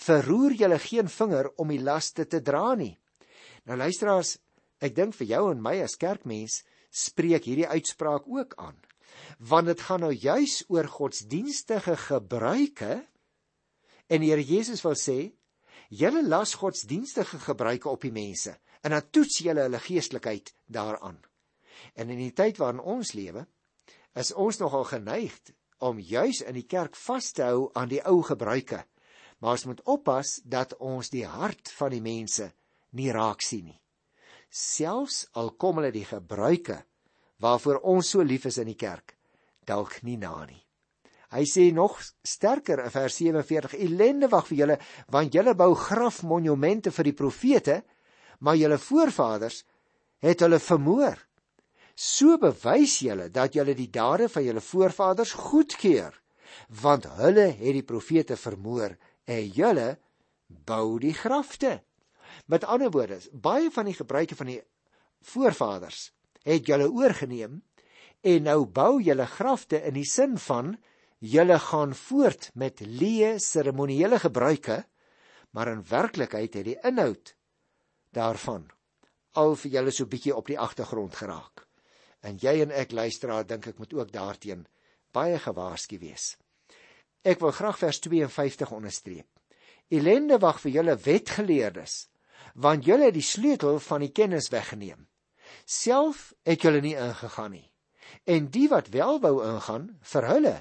verroer 0.00 0.54
julle 0.56 0.78
geen 0.78 1.08
vinger 1.08 1.50
om 1.60 1.70
die 1.72 1.82
laste 1.82 2.26
te 2.26 2.40
dra 2.44 2.74
nie. 2.78 2.94
Nou 3.68 3.76
luisteraars, 3.76 4.38
ek 4.80 4.94
dink 4.96 5.16
vir 5.18 5.28
jou 5.34 5.42
en 5.52 5.60
my 5.62 5.76
as 5.84 5.98
kerkmens 6.00 6.62
spreek 6.90 7.46
hierdie 7.46 7.68
uitspraak 7.68 8.28
ook 8.28 8.56
aan. 8.58 8.78
Want 9.38 9.68
dit 9.70 9.82
gaan 9.84 10.04
nou 10.06 10.12
juis 10.14 10.62
oor 10.68 10.88
godsdienstige 10.88 11.96
gebruike 12.08 13.02
en 14.10 14.24
die 14.24 14.32
Here 14.32 14.42
Jesus 14.42 14.82
wil 14.82 14.96
sê, 14.98 15.32
julle 15.90 16.22
las 16.26 16.56
godsdienstige 16.58 17.38
gebruike 17.44 17.90
op 17.90 18.02
die 18.06 18.14
mense 18.14 18.56
en 18.82 18.94
dan 18.96 19.10
toets 19.12 19.42
julle 19.44 19.66
hulle 19.66 19.80
geestelikheid 19.82 20.54
daaraan. 20.66 21.18
En 21.94 22.10
in 22.10 22.18
die 22.18 22.34
tyd 22.36 22.58
waarin 22.60 22.80
ons 22.80 23.12
lewe, 23.16 23.44
is 24.18 24.32
ons 24.32 24.58
nogal 24.58 24.86
geneig 24.88 25.36
om 25.80 25.98
juis 25.98 26.42
in 26.46 26.56
die 26.56 26.66
kerk 26.68 26.96
vas 26.96 27.32
te 27.32 27.44
hou 27.48 27.68
aan 27.74 27.90
die 27.90 28.02
ou 28.06 28.20
gebruike. 28.26 28.84
Maar 29.40 29.56
ons 29.56 29.66
moet 29.70 29.82
oppas 29.88 30.38
dat 30.44 30.76
ons 30.78 31.10
die 31.12 31.26
hart 31.26 31.72
van 31.78 31.94
die 31.94 32.04
mense 32.04 32.50
nie 32.96 33.10
raak 33.12 33.42
sien 33.44 33.70
nie. 33.70 33.78
Selfs 34.50 35.28
al 35.38 35.54
kom 35.56 35.78
hulle 35.78 35.92
die 35.94 36.06
gebruike 36.08 36.82
waarvoor 37.40 37.80
ons 37.88 38.10
so 38.12 38.24
lief 38.26 38.44
is 38.50 38.58
in 38.60 38.68
die 38.68 38.76
kerk, 38.76 39.14
dalk 39.64 40.02
nie 40.04 40.18
na 40.20 40.34
nie. 40.44 40.60
Hy 41.30 41.44
sê 41.46 41.68
nog 41.72 41.94
sterker 42.26 42.82
in 42.82 42.90
vers 42.90 43.16
47: 43.16 43.76
Elende 43.78 44.28
wag 44.28 44.48
vir 44.50 44.58
julle, 44.58 44.76
want 45.14 45.34
julle 45.34 45.54
bou 45.54 45.70
grafmonumente 45.78 46.90
vir 46.90 47.06
die 47.06 47.16
profete, 47.16 47.76
maar 48.42 48.58
julle 48.58 48.78
voorvaders 48.82 49.62
het 50.20 50.42
hulle 50.42 50.58
vermoor. 50.58 51.16
So 52.00 52.38
bewys 52.40 52.94
julle 53.04 53.26
dat 53.28 53.52
julle 53.52 53.74
die 53.76 53.90
dade 53.92 54.30
van 54.32 54.44
julle 54.46 54.62
voorvaders 54.64 55.34
goedkeur, 55.36 56.14
want 56.80 57.04
hulle 57.18 57.50
het 57.58 57.76
die 57.76 57.84
profete 57.84 58.38
vermoor 58.40 58.94
en 59.28 59.50
julle 59.52 59.98
bou 60.48 60.96
die 61.02 61.12
grafte. 61.12 61.82
Met 62.48 62.64
ander 62.64 62.88
woorde, 62.94 63.20
baie 63.32 63.68
van 63.74 63.90
die 63.90 63.98
gebruike 63.98 64.38
van 64.38 64.48
die 64.48 64.62
voorvaders 65.34 66.08
het 66.48 66.72
julle 66.72 66.88
oorgeneem 66.88 67.60
en 68.24 68.48
nou 68.48 68.64
bou 68.64 68.94
julle 69.04 69.28
grafte 69.28 69.84
in 69.84 69.98
die 70.00 70.08
sin 70.08 70.40
van 70.48 70.78
julle 71.20 71.60
gaan 71.68 71.92
voort 72.08 72.48
met 72.56 72.80
leë 72.80 73.36
seremonieele 73.44 74.24
gebruike, 74.24 74.86
maar 75.52 75.68
in 75.68 75.84
werklikheid 75.84 76.54
het 76.56 76.70
die 76.72 76.80
inhoud 76.80 77.36
daarvan 78.16 78.70
al 79.36 79.58
vir 79.60 79.76
julle 79.76 79.92
so 79.92 80.08
bietjie 80.08 80.32
op 80.34 80.48
die 80.48 80.58
agtergrond 80.58 81.20
geraak. 81.20 81.69
En 82.20 82.36
jy 82.40 82.60
en 82.64 82.72
ek 82.76 82.92
luisteraar 82.92 83.46
dink 83.48 83.70
ek 83.70 83.78
moet 83.80 83.92
ook 83.96 84.12
daarteen 84.12 84.66
baie 85.12 85.38
gewaarsku 85.40 85.98
wees. 85.98 86.36
Ek 87.26 87.40
wil 87.40 87.52
graag 87.52 87.78
vers 87.80 88.00
52 88.00 88.72
onderstreep. 88.72 89.28
Elende 89.90 90.38
wag 90.40 90.60
vir 90.62 90.76
julle 90.78 90.96
wetgeleerdes, 91.04 92.06
want 92.54 92.86
julle 92.86 93.08
het 93.08 93.16
die 93.16 93.26
sleutel 93.26 93.80
van 93.82 94.04
die 94.04 94.12
kennis 94.14 94.48
weggeneem. 94.52 95.08
Self 95.66 96.30
het 96.46 96.62
julle 96.62 96.80
nie 96.84 96.94
ingegaan 96.94 97.56
nie. 97.56 97.66
En 98.24 98.48
die 98.54 98.68
wat 98.70 98.90
wel 98.94 99.20
wou 99.22 99.40
ingaan, 99.46 99.90
vir 100.00 100.26
hulle 100.30 100.56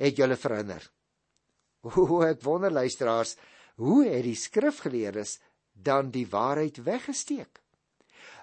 het 0.00 0.18
julle 0.18 0.36
verhinder. 0.36 0.82
O, 1.82 2.22
ek 2.24 2.42
wonder 2.46 2.72
luisteraars, 2.72 3.36
hoe 3.80 4.04
het 4.06 4.24
die 4.24 4.38
skrifgeleerdes 4.38 5.38
dan 5.72 6.10
die 6.14 6.26
waarheid 6.30 6.78
weggesteek? 6.86 7.60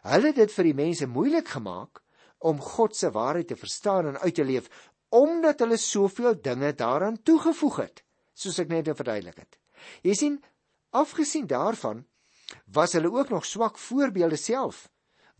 Hulle 0.04 0.32
het 0.32 0.40
dit 0.40 0.54
vir 0.54 0.70
die 0.70 0.78
mense 0.78 1.08
moeilik 1.08 1.48
gemaak 1.56 2.02
om 2.40 2.62
God 2.62 2.96
se 2.96 3.12
waarheid 3.12 3.48
te 3.48 3.58
verstaan 3.60 4.08
en 4.12 4.20
uit 4.20 4.36
te 4.36 4.46
leef 4.46 4.70
omdat 5.10 5.60
hulle 5.64 5.78
soveel 5.78 6.38
dinge 6.42 6.74
daaraan 6.78 7.18
toegevoeg 7.24 7.78
het 7.84 8.04
soos 8.40 8.60
ek 8.62 8.70
net 8.72 8.88
nou 8.88 8.96
verduidelik 8.96 9.42
het. 9.42 9.58
Jy 10.06 10.14
sien, 10.16 10.36
afgesien 10.96 11.48
daarvan 11.50 12.06
was 12.72 12.94
hulle 12.96 13.12
ook 13.12 13.34
nog 13.34 13.46
swak 13.46 13.78
voorbeelde 13.78 14.38
self 14.40 14.88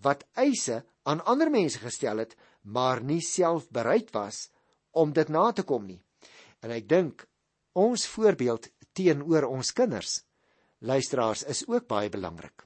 wat 0.04 0.26
eise 0.34 0.84
aan 1.04 1.24
ander 1.28 1.52
mense 1.52 1.80
gestel 1.80 2.22
het, 2.24 2.36
maar 2.62 3.02
nie 3.04 3.22
self 3.24 3.70
bereid 3.70 4.12
was 4.16 4.50
om 4.92 5.14
dit 5.14 5.30
na 5.30 5.52
te 5.52 5.64
kom 5.64 5.86
nie. 5.88 6.02
En 6.64 6.72
ek 6.76 6.90
dink 6.90 7.26
ons 7.80 8.08
voorbeeld 8.08 8.70
teenoor 8.96 9.48
ons 9.48 9.72
kinders 9.76 10.20
luisteraars 10.80 11.44
is 11.44 11.66
ook 11.68 11.88
baie 11.88 12.10
belangrik. 12.10 12.64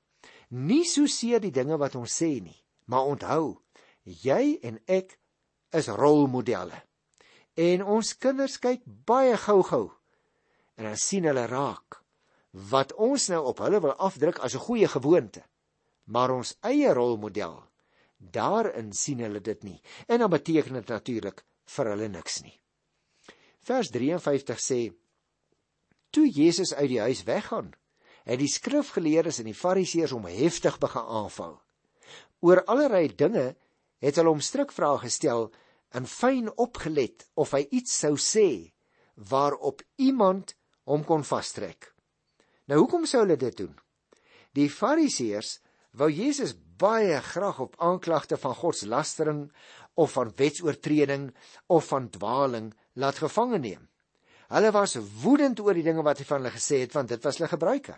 Nie 0.50 0.84
so 0.86 1.10
seer 1.10 1.42
die 1.42 1.54
dinge 1.54 1.78
wat 1.82 1.96
ons 1.98 2.14
sê 2.14 2.38
nie, 2.42 2.58
maar 2.86 3.10
onthou 3.10 3.63
jy 4.04 4.60
en 4.62 4.80
ek 4.88 5.18
is 5.74 5.88
rolmodelle. 5.88 6.80
En 7.56 7.84
ons 7.98 8.14
kinders 8.18 8.58
kyk 8.60 8.82
baie 8.86 9.38
gou-gou 9.38 9.92
en 10.78 10.88
dan 10.90 10.98
sien 10.98 11.26
hulle 11.30 11.46
raak 11.48 12.00
wat 12.72 12.94
ons 13.02 13.28
nou 13.30 13.42
op 13.50 13.62
hulle 13.66 13.82
wil 13.82 13.94
afdruk 13.98 14.40
as 14.46 14.56
'n 14.56 14.66
goeie 14.66 14.88
gewoonte. 14.88 15.44
Maar 16.06 16.32
ons 16.32 16.58
eie 16.62 16.94
rolmodel, 16.94 17.64
daarin 18.18 18.94
sien 18.94 19.20
hulle 19.20 19.42
dit 19.42 19.64
nie. 19.64 19.82
En 20.08 20.20
dan 20.20 20.30
beteken 20.30 20.74
dit 20.74 20.88
natuurlik 20.88 21.44
vir 21.66 21.86
hulle 21.86 22.08
niks 22.08 22.42
nie. 22.42 22.60
Vers 23.60 23.90
53 23.90 24.60
sê: 24.60 24.94
Toe 26.10 26.30
Jesus 26.30 26.74
uit 26.74 26.90
die 26.90 27.00
huis 27.00 27.24
weggaan, 27.24 27.74
het 28.24 28.40
die 28.40 28.52
skrifgeleerdes 28.52 29.40
en 29.40 29.46
die 29.46 29.58
fariseërs 29.58 30.12
hom 30.12 30.26
heftig 30.26 30.78
begin 30.80 31.02
aanval. 31.02 31.62
Oor 32.40 32.64
allerlei 32.66 33.08
dinge 33.16 33.56
het 34.04 34.20
hulle 34.20 34.34
hom 34.34 34.44
strikvrae 34.44 35.00
gestel 35.06 35.48
en 35.96 36.08
fyn 36.10 36.50
opgelet 36.60 37.24
of 37.40 37.54
hy 37.56 37.64
iets 37.72 37.96
sou 38.04 38.16
sê 38.20 38.74
waarop 39.30 39.84
iemand 40.02 40.56
hom 40.90 41.06
kon 41.08 41.24
vastrek. 41.24 41.94
Nou 42.68 42.82
hoekom 42.82 43.06
sou 43.08 43.24
hulle 43.24 43.38
dit 43.40 43.56
doen? 43.62 43.74
Die 44.58 44.70
Fariseërs 44.70 45.60
wou 45.98 46.10
Jesus 46.12 46.56
baie 46.82 47.20
graag 47.24 47.62
op 47.64 47.78
aanklagte 47.80 48.38
van 48.42 48.58
godslastering 48.58 49.44
of 49.94 50.16
van 50.18 50.34
wetsoortreding 50.36 51.30
of 51.72 51.88
van 51.94 52.10
dwaaling 52.10 52.72
laat 53.00 53.22
gevange 53.22 53.62
neem. 53.62 53.86
Hulle 54.54 54.74
was 54.74 54.98
woedend 55.22 55.62
oor 55.64 55.78
die 55.78 55.86
dinge 55.86 56.04
wat 56.06 56.20
hy 56.20 56.28
van 56.28 56.42
hulle 56.42 56.58
gesê 56.58 56.82
het 56.84 56.98
want 56.98 57.14
dit 57.14 57.24
was 57.24 57.40
hulle 57.40 57.52
gebruike. 57.54 57.96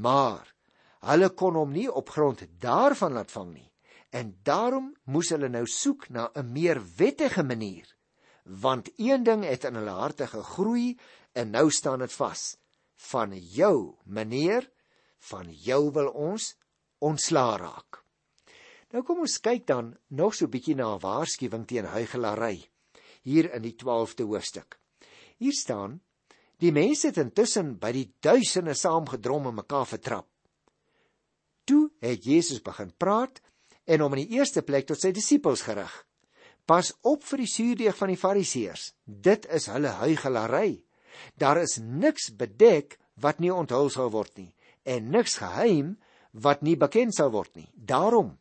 Maar 0.00 0.48
hulle 1.10 1.28
kon 1.34 1.58
hom 1.58 1.74
nie 1.74 1.90
op 1.90 2.14
grond 2.14 2.46
daarvan 2.62 3.18
laat 3.18 3.34
vang 3.34 3.52
nie 3.52 3.71
en 4.12 4.36
daarom 4.44 4.92
moes 5.04 5.32
hulle 5.32 5.48
nou 5.48 5.66
soek 5.66 6.08
na 6.08 6.30
'n 6.34 6.52
meer 6.52 6.80
wettige 6.96 7.42
manier 7.42 7.88
want 8.44 8.90
een 8.96 9.22
ding 9.22 9.44
het 9.44 9.64
in 9.64 9.74
hulle 9.74 9.94
harte 9.96 10.26
gegroei 10.26 10.98
en 11.32 11.50
nou 11.50 11.70
staan 11.70 11.98
dit 11.98 12.12
vas 12.12 12.56
van 13.10 13.34
jou 13.38 13.96
meneer 14.04 14.70
van 15.30 15.50
jou 15.50 15.90
wil 15.92 16.08
ons 16.08 16.54
ontsla 16.98 17.56
raak. 17.56 18.02
Nou 18.92 19.02
kom 19.06 19.22
ons 19.24 19.38
kyk 19.40 19.66
dan 19.66 19.94
nog 20.08 20.34
so 20.34 20.48
bietjie 20.48 20.74
na 20.74 20.94
'n 20.94 21.00
waarskuwing 21.00 21.66
teen 21.66 21.84
huigelary 21.84 22.68
hier 23.22 23.52
in 23.54 23.62
die 23.62 23.76
12de 23.76 24.24
hoofstuk. 24.24 24.78
Hier 25.38 25.52
staan 25.52 26.00
die 26.58 26.72
mense 26.72 27.06
het 27.06 27.16
intussen 27.16 27.78
by 27.78 27.92
die 27.92 28.14
duisende 28.20 28.74
saamgedrom 28.74 29.46
en 29.46 29.54
mekaar 29.54 29.86
vertrap. 29.86 30.28
Toe 31.64 31.90
het 32.00 32.24
Jesus 32.24 32.62
begin 32.62 32.92
praat 32.96 33.40
en 33.86 34.00
hom 34.04 34.14
in 34.16 34.24
die 34.24 34.38
eerste 34.38 34.62
plek 34.62 34.86
tot 34.88 35.00
sy 35.00 35.12
disippels 35.12 35.64
gerig. 35.66 35.92
Pas 36.66 36.92
op 37.02 37.24
vir 37.26 37.42
die 37.42 37.50
suurdeeg 37.50 37.96
van 37.98 38.12
die 38.12 38.20
Fariseërs. 38.20 38.92
Dit 39.04 39.48
is 39.50 39.66
hulle 39.72 39.96
huigelary. 40.02 40.82
Daar 41.36 41.60
is 41.62 41.78
niks 41.82 42.30
bedek 42.38 42.98
wat 43.20 43.40
nie 43.42 43.52
onthul 43.52 43.90
sal 43.92 44.12
word 44.14 44.36
nie 44.38 44.52
en 44.82 45.10
niks 45.14 45.36
geheim 45.38 45.96
wat 46.32 46.62
nie 46.62 46.76
bekend 46.76 47.14
sal 47.14 47.30
word 47.34 47.54
nie. 47.56 47.68
Daarom 47.74 48.38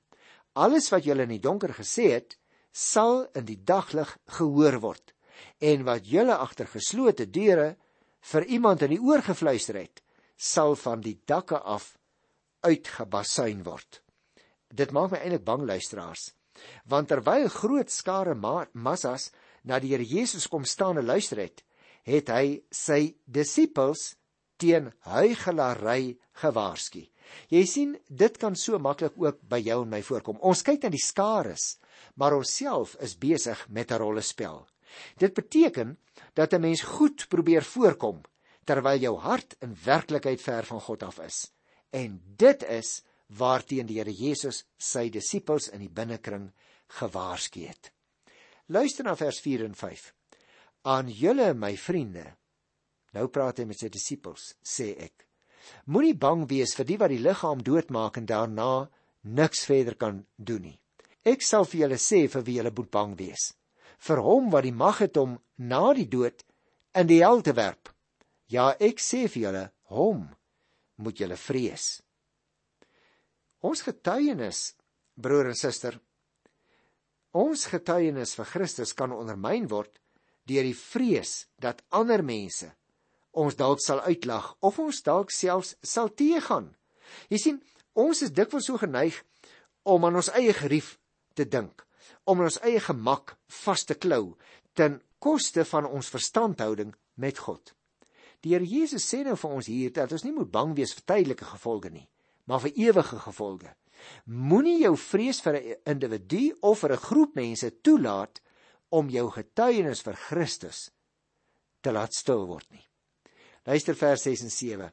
alles 0.54 0.90
wat 0.92 1.06
julle 1.06 1.28
in 1.28 1.36
die 1.36 1.44
donker 1.44 1.74
gesê 1.76 2.12
het, 2.16 2.38
sal 2.72 3.26
in 3.38 3.46
die 3.48 3.60
daglig 3.64 4.10
gehoor 4.38 4.80
word. 4.84 5.14
En 5.62 5.86
wat 5.88 6.08
julle 6.08 6.36
agter 6.36 6.68
geslote 6.72 7.28
deure 7.30 7.76
vir 8.32 8.46
iemand 8.46 8.84
in 8.86 8.96
die 8.96 9.02
oor 9.02 9.24
gefluister 9.26 9.80
het, 9.80 10.02
sal 10.36 10.76
van 10.76 11.02
die 11.02 11.18
dakke 11.26 11.60
af 11.60 11.96
uitgebasuin 12.66 13.64
word. 13.66 14.01
Dit 14.72 14.92
maak 14.92 15.12
my 15.12 15.20
eintlik 15.20 15.46
bang 15.46 15.66
luisteraars. 15.68 16.32
Want 16.86 17.08
terwyl 17.08 17.48
groot 17.50 17.92
skare 17.92 18.36
ma 18.36 18.66
massas 18.74 19.32
na 19.64 19.80
die 19.80 19.94
Here 19.94 20.06
Jesus 20.06 20.48
kom 20.48 20.66
staan 20.66 20.98
en 20.98 21.06
luister 21.06 21.42
het, 21.42 21.64
het 22.04 22.30
hy 22.30 22.62
sy 22.72 23.16
disippels 23.26 24.16
teen 24.62 24.92
huigelary 25.08 26.18
gewaarsku. 26.42 27.06
Jy 27.54 27.62
sien, 27.70 27.94
dit 28.08 28.38
kan 28.38 28.58
so 28.60 28.80
maklik 28.82 29.16
ook 29.20 29.40
by 29.48 29.62
jou 29.64 29.82
en 29.84 29.94
my 29.94 30.02
voorkom. 30.04 30.42
Ons 30.44 30.64
kyk 30.68 30.84
na 30.84 30.92
die 30.92 31.02
skares, 31.02 31.78
maar 32.20 32.36
ons 32.36 32.52
self 32.52 32.98
is 33.00 33.16
besig 33.16 33.60
met 33.70 33.92
'n 33.92 34.02
rollespel. 34.02 34.68
Dit 35.18 35.34
beteken 35.34 35.98
dat 36.34 36.54
'n 36.54 36.62
mens 36.62 36.82
goed 36.82 37.28
probeer 37.30 37.64
voorkom 37.64 38.22
terwyl 38.66 39.00
jou 39.00 39.18
hart 39.18 39.56
in 39.60 39.78
werklikheid 39.84 40.42
ver 40.42 40.64
van 40.66 40.82
God 40.82 41.04
af 41.04 41.20
is. 41.20 41.52
En 41.90 42.22
dit 42.38 42.64
is 42.64 43.04
waarteen 43.38 43.88
die 43.88 44.00
Here 44.00 44.12
Jesus 44.12 44.64
sy 44.78 45.10
disippels 45.10 45.70
in 45.72 45.84
die 45.84 45.92
binnekring 45.92 46.50
gewaarsku 47.00 47.66
het. 47.68 47.92
Luister 48.68 49.08
na 49.08 49.16
vers 49.16 49.40
4 49.44 49.66
en 49.66 49.76
5. 49.76 50.14
Aan 50.88 51.10
julle 51.10 51.54
my 51.54 51.76
vriende. 51.78 52.26
Nou 53.16 53.28
praat 53.28 53.60
hy 53.60 53.68
met 53.70 53.80
sy 53.80 53.90
disippels, 53.92 54.54
sê 54.64 54.94
ek. 54.98 55.28
Moenie 55.92 56.18
bang 56.18 56.46
wees 56.50 56.74
vir 56.78 56.88
die 56.90 56.98
wat 56.98 57.12
die 57.14 57.22
liggaam 57.22 57.62
doodmaak 57.64 58.18
en 58.18 58.28
daarna 58.30 58.90
niks 59.22 59.66
verder 59.70 59.96
kan 59.96 60.24
doen 60.38 60.64
nie. 60.70 60.78
Ek 61.24 61.44
sal 61.46 61.68
vir 61.70 61.84
julle 61.84 62.00
sê 62.02 62.26
vir 62.32 62.46
wie 62.48 62.58
julle 62.58 62.74
moet 62.76 62.92
bang 62.92 63.18
wees. 63.20 63.52
Vir 64.02 64.24
hom 64.26 64.50
wat 64.54 64.66
die 64.66 64.74
mag 64.74 65.04
het 65.04 65.18
om 65.22 65.38
na 65.58 65.92
die 65.94 66.08
dood 66.10 66.42
in 66.98 67.08
die 67.08 67.22
hel 67.22 67.44
te 67.46 67.54
werp. 67.54 67.92
Ja, 68.50 68.72
ek 68.80 69.00
sê 69.00 69.28
vir 69.30 69.44
julle, 69.46 69.66
hom 69.94 70.26
moet 70.98 71.22
julle 71.22 71.38
vrees. 71.38 72.02
Ons 73.62 73.84
getuienis, 73.86 74.74
broer 75.22 75.52
en 75.52 75.58
suster, 75.58 76.00
ons 77.38 77.66
getuienis 77.70 78.34
vir 78.36 78.48
Christus 78.50 78.94
kan 78.98 79.14
ondermyn 79.16 79.68
word 79.72 80.00
deur 80.50 80.66
die 80.66 80.76
vrees 80.76 81.46
dat 81.62 81.84
ander 81.94 82.24
mense 82.26 82.72
ons 83.32 83.56
dalk 83.56 83.80
sal 83.80 84.02
uitlag 84.04 84.50
of 84.60 84.80
ons 84.84 85.04
dalk 85.06 85.32
selfs 85.32 85.76
sal 85.84 86.10
teëgaan. 86.10 86.72
Jy 87.32 87.40
sien, 87.40 87.60
ons 87.96 88.24
is 88.26 88.34
dikwels 88.36 88.68
so 88.68 88.80
geneig 88.82 89.22
om 89.88 90.04
aan 90.06 90.20
ons 90.20 90.32
eie 90.36 90.54
gerief 90.56 90.98
te 91.36 91.46
dink, 91.48 91.86
om 92.28 92.42
aan 92.42 92.50
ons 92.50 92.60
eie 92.68 92.82
gemak 92.84 93.38
vas 93.64 93.86
te 93.88 93.96
klou 93.96 94.36
ten 94.76 95.00
koste 95.22 95.64
van 95.68 95.88
ons 95.88 96.12
verstandhouding 96.12 96.94
met 97.16 97.40
God. 97.40 97.74
Die 98.42 98.56
Here 98.56 98.66
Jesus 98.66 99.06
sê 99.06 99.22
nou 99.24 99.38
vir 99.38 99.52
ons 99.54 99.68
hier 99.70 99.94
dat 99.94 100.12
ons 100.12 100.26
nie 100.26 100.34
moet 100.34 100.52
bang 100.52 100.74
wees 100.76 100.96
vir 100.98 101.06
tydelike 101.14 101.46
gevolge 101.46 101.92
nie, 101.94 102.08
maar 102.52 102.60
vir 102.66 102.76
ewige 102.76 103.20
gevolge. 103.24 103.70
Moenie 104.26 104.82
jou 104.82 104.96
vrees 105.00 105.40
vir 105.42 105.56
'n 105.56 105.76
individu 105.86 106.58
of 106.62 106.80
vir 106.80 106.92
'n 106.92 107.06
groep 107.08 107.36
mense 107.36 107.82
toelaat 107.82 108.42
om 108.90 109.10
jou 109.10 109.30
getuienis 109.32 110.02
vir 110.02 110.16
Christus 110.16 110.92
te 111.82 111.92
laat 111.92 112.14
stil 112.14 112.46
word 112.46 112.68
nie. 112.72 112.86
Luister 113.66 113.96
vers 113.96 114.24
6 114.24 114.42
en 114.42 114.50
7. 114.50 114.92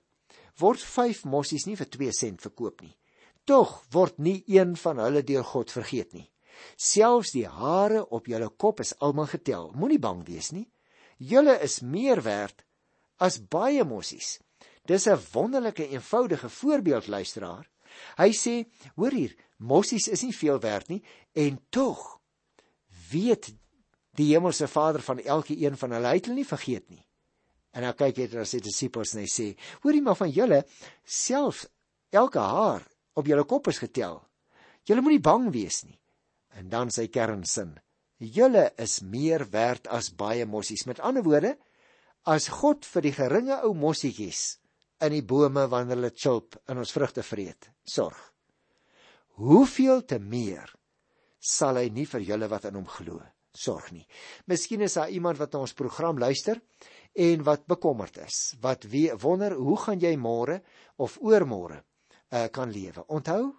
Word 0.58 0.80
5 0.80 1.24
mossies 1.24 1.66
nie 1.66 1.76
vir 1.76 1.86
2 1.86 2.12
sent 2.12 2.40
verkoop 2.40 2.80
nie. 2.80 2.96
Tog 3.44 3.84
word 3.90 4.18
nie 4.18 4.44
een 4.46 4.76
van 4.76 4.98
hulle 4.98 5.22
deur 5.22 5.44
God 5.44 5.70
vergeet 5.70 6.12
nie. 6.12 6.30
Selfs 6.76 7.32
die 7.32 7.46
hare 7.46 8.06
op 8.10 8.26
julle 8.26 8.50
kop 8.50 8.80
is 8.80 8.94
almal 9.00 9.26
getel. 9.26 9.72
Moenie 9.74 9.98
bang 9.98 10.26
wees 10.26 10.52
nie. 10.52 10.70
Julle 11.18 11.58
is 11.62 11.82
meer 11.82 12.22
werd 12.22 12.64
as 13.18 13.38
baie 13.38 13.84
mossies. 13.84 14.38
Dis 14.88 15.04
'n 15.06 15.20
wonderlike 15.32 15.88
eenvoudige 15.88 16.48
voorbeeld 16.48 17.06
luisteraar. 17.06 17.68
Hy 18.16 18.30
sê, 18.32 18.54
hoor 18.94 19.12
hier, 19.12 19.34
mossies 19.56 20.08
is 20.08 20.22
nie 20.22 20.36
veel 20.36 20.60
werd 20.60 20.88
nie 20.88 21.02
en 21.32 21.58
tog 21.68 22.20
weet 23.10 23.52
die 24.16 24.32
hemelse 24.32 24.68
Vader 24.68 25.02
van 25.02 25.18
elke 25.18 25.56
een 25.56 25.76
van 25.76 25.90
hulle, 25.90 26.08
hy 26.08 26.14
het 26.14 26.24
hulle 26.26 26.38
nie 26.40 26.52
vergeet 26.52 26.88
nie. 26.90 27.04
En 27.76 27.82
dan 27.82 27.94
kyk 27.94 28.16
hy 28.16 28.28
na 28.32 28.44
sy 28.44 28.60
disippels 28.64 29.12
en 29.14 29.20
hy 29.20 29.26
sê: 29.28 29.46
"Hoorie 29.82 30.02
maar 30.02 30.16
van 30.16 30.30
julle, 30.30 30.64
self 31.04 31.66
elke 32.10 32.40
haar 32.40 32.86
op 33.12 33.26
julle 33.26 33.44
kop 33.44 33.68
is 33.68 33.78
getel. 33.78 34.22
Julle 34.84 35.04
moenie 35.04 35.20
bang 35.20 35.52
wees 35.52 35.84
nie." 35.84 36.00
En 36.56 36.68
dan 36.68 36.90
sy 36.90 37.08
kernsin: 37.08 37.76
"Julle 38.18 38.72
is 38.78 39.02
meer 39.02 39.50
werd 39.50 39.86
as 39.88 40.08
baie 40.16 40.46
mossies." 40.46 40.86
Met 40.86 41.00
ander 41.00 41.22
woorde, 41.22 41.58
as 42.24 42.48
God 42.48 42.86
vir 42.86 43.02
die 43.02 43.12
geringe 43.12 43.60
ou 43.62 43.74
mossietjies 43.74 44.58
in 45.04 45.14
die 45.14 45.24
bome 45.24 45.66
wanneer 45.70 45.96
hulle 45.98 46.14
chilp 46.14 46.58
in 46.68 46.80
ons 46.82 46.92
vrugte 46.94 47.22
vreet, 47.22 47.70
sorg. 47.86 48.18
Hoeveel 49.38 50.02
te 50.06 50.18
meer 50.18 50.70
sal 51.38 51.78
hy 51.78 51.88
nie 51.94 52.06
vir 52.10 52.24
julle 52.26 52.48
wat 52.50 52.66
in 52.68 52.78
hom 52.80 52.88
glo 52.90 53.20
sorg 53.58 53.90
nie. 53.92 54.04
Miskien 54.46 54.84
is 54.86 54.96
daar 54.98 55.10
iemand 55.10 55.38
wat 55.40 55.54
na 55.54 55.62
ons 55.64 55.76
program 55.76 56.18
luister 56.18 56.60
en 57.18 57.44
wat 57.46 57.66
bekommerd 57.70 58.20
is. 58.22 58.54
Wat 58.62 58.86
wie 58.90 59.08
wonder 59.22 59.56
hoe 59.58 59.78
gaan 59.82 60.02
jy 60.02 60.14
môre 60.20 60.60
of 60.96 61.18
oormôre 61.22 61.80
uh, 61.80 62.46
kan 62.54 62.70
lewe? 62.70 63.04
Onthou, 63.08 63.54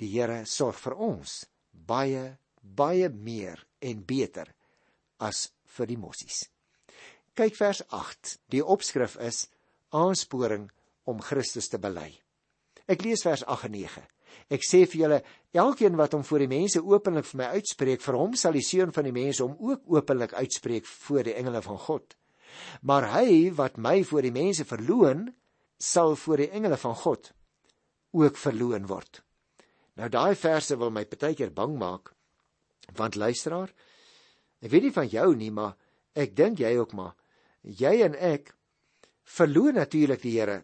die 0.00 0.10
Here 0.14 0.44
sorg 0.48 0.78
vir 0.80 0.96
ons 0.96 1.42
baie 1.72 2.36
baie 2.64 3.10
meer 3.12 3.60
en 3.84 4.00
beter 4.08 4.48
as 5.20 5.50
vir 5.76 5.90
die 5.90 6.00
mossies. 6.00 6.46
Kyk 7.36 7.58
vers 7.58 7.82
8. 7.92 8.38
Die 8.54 8.62
opskrif 8.64 9.18
is 9.20 9.44
aansporing 9.92 10.70
om 11.10 11.22
Christus 11.22 11.68
te 11.72 11.80
bely. 11.80 12.10
Ek 12.90 13.04
lees 13.04 13.24
vers 13.24 13.44
8 13.48 13.68
en 13.68 13.76
9. 13.76 14.02
Ek 14.52 14.64
sê 14.66 14.82
vir 14.90 15.00
julle, 15.00 15.20
elkeen 15.56 15.96
wat 15.96 16.16
hom 16.16 16.24
voor 16.26 16.44
die 16.44 16.50
mense 16.50 16.82
openlik 16.82 17.26
vir 17.30 17.40
my 17.40 17.48
uitspreek, 17.58 18.02
vir 18.02 18.18
hom 18.18 18.34
sal 18.36 18.56
die 18.56 18.64
seun 18.66 18.92
van 18.92 19.06
die 19.08 19.14
mense 19.14 19.44
hom 19.44 19.54
ook 19.56 19.86
openlik 19.94 20.34
uitspreek 20.34 20.88
voor 21.06 21.28
die 21.28 21.36
engele 21.38 21.62
van 21.64 21.78
God. 21.86 22.16
Maar 22.82 23.08
hy 23.14 23.50
wat 23.56 23.78
my 23.80 24.02
voor 24.06 24.26
die 24.26 24.34
mense 24.34 24.66
verloon, 24.68 25.28
sal 25.78 26.14
voor 26.18 26.44
die 26.44 26.50
engele 26.54 26.76
van 26.80 26.94
God 26.98 27.32
ook 28.14 28.36
verloon 28.38 28.86
word. 28.86 29.22
Nou 29.98 30.10
daai 30.10 30.34
verse 30.38 30.76
wil 30.78 30.92
my 30.94 31.04
baie 31.08 31.34
keer 31.34 31.50
bang 31.54 31.74
maak. 31.78 32.12
Want 32.94 33.16
luisteraar, 33.16 33.72
ek 34.62 34.70
weet 34.70 34.88
nie 34.88 34.94
van 34.94 35.08
jou 35.08 35.28
nie, 35.38 35.50
maar 35.50 35.74
ek 36.14 36.34
dink 36.36 36.60
jy 36.62 36.76
ook 36.78 36.92
maar 36.94 37.14
jy 37.64 38.02
en 38.04 38.14
ek 38.14 38.52
verloon 39.24 39.80
natuurlik 39.80 40.22
die 40.22 40.36
Here 40.36 40.62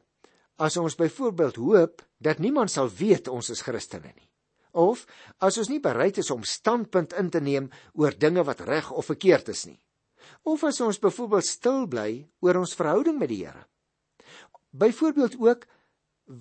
as 0.61 0.77
ons 0.77 0.97
byvoorbeeld 0.99 1.57
hoop 1.57 2.03
dat 2.21 2.39
niemand 2.39 2.71
sal 2.71 2.91
weet 2.93 3.29
ons 3.33 3.49
is 3.51 3.63
Christene 3.65 4.13
nie. 4.13 4.29
Of 4.77 5.07
as 5.43 5.57
ons 5.59 5.71
nie 5.73 5.81
bereid 5.83 6.21
is 6.21 6.31
om 6.31 6.45
standpunt 6.47 7.17
in 7.19 7.31
te 7.33 7.41
neem 7.41 7.71
oor 7.99 8.15
dinge 8.15 8.45
wat 8.47 8.61
reg 8.69 8.91
of 8.93 9.09
verkeerd 9.11 9.49
is 9.51 9.65
nie. 9.67 9.81
Of 10.45 10.63
as 10.69 10.81
ons 10.85 11.01
byvoorbeeld 11.01 11.49
stil 11.49 11.87
bly 11.91 12.11
oor 12.45 12.61
ons 12.61 12.77
verhouding 12.77 13.19
met 13.19 13.33
die 13.33 13.41
Here. 13.45 13.65
Byvoorbeeld 14.71 15.41
ook 15.41 15.67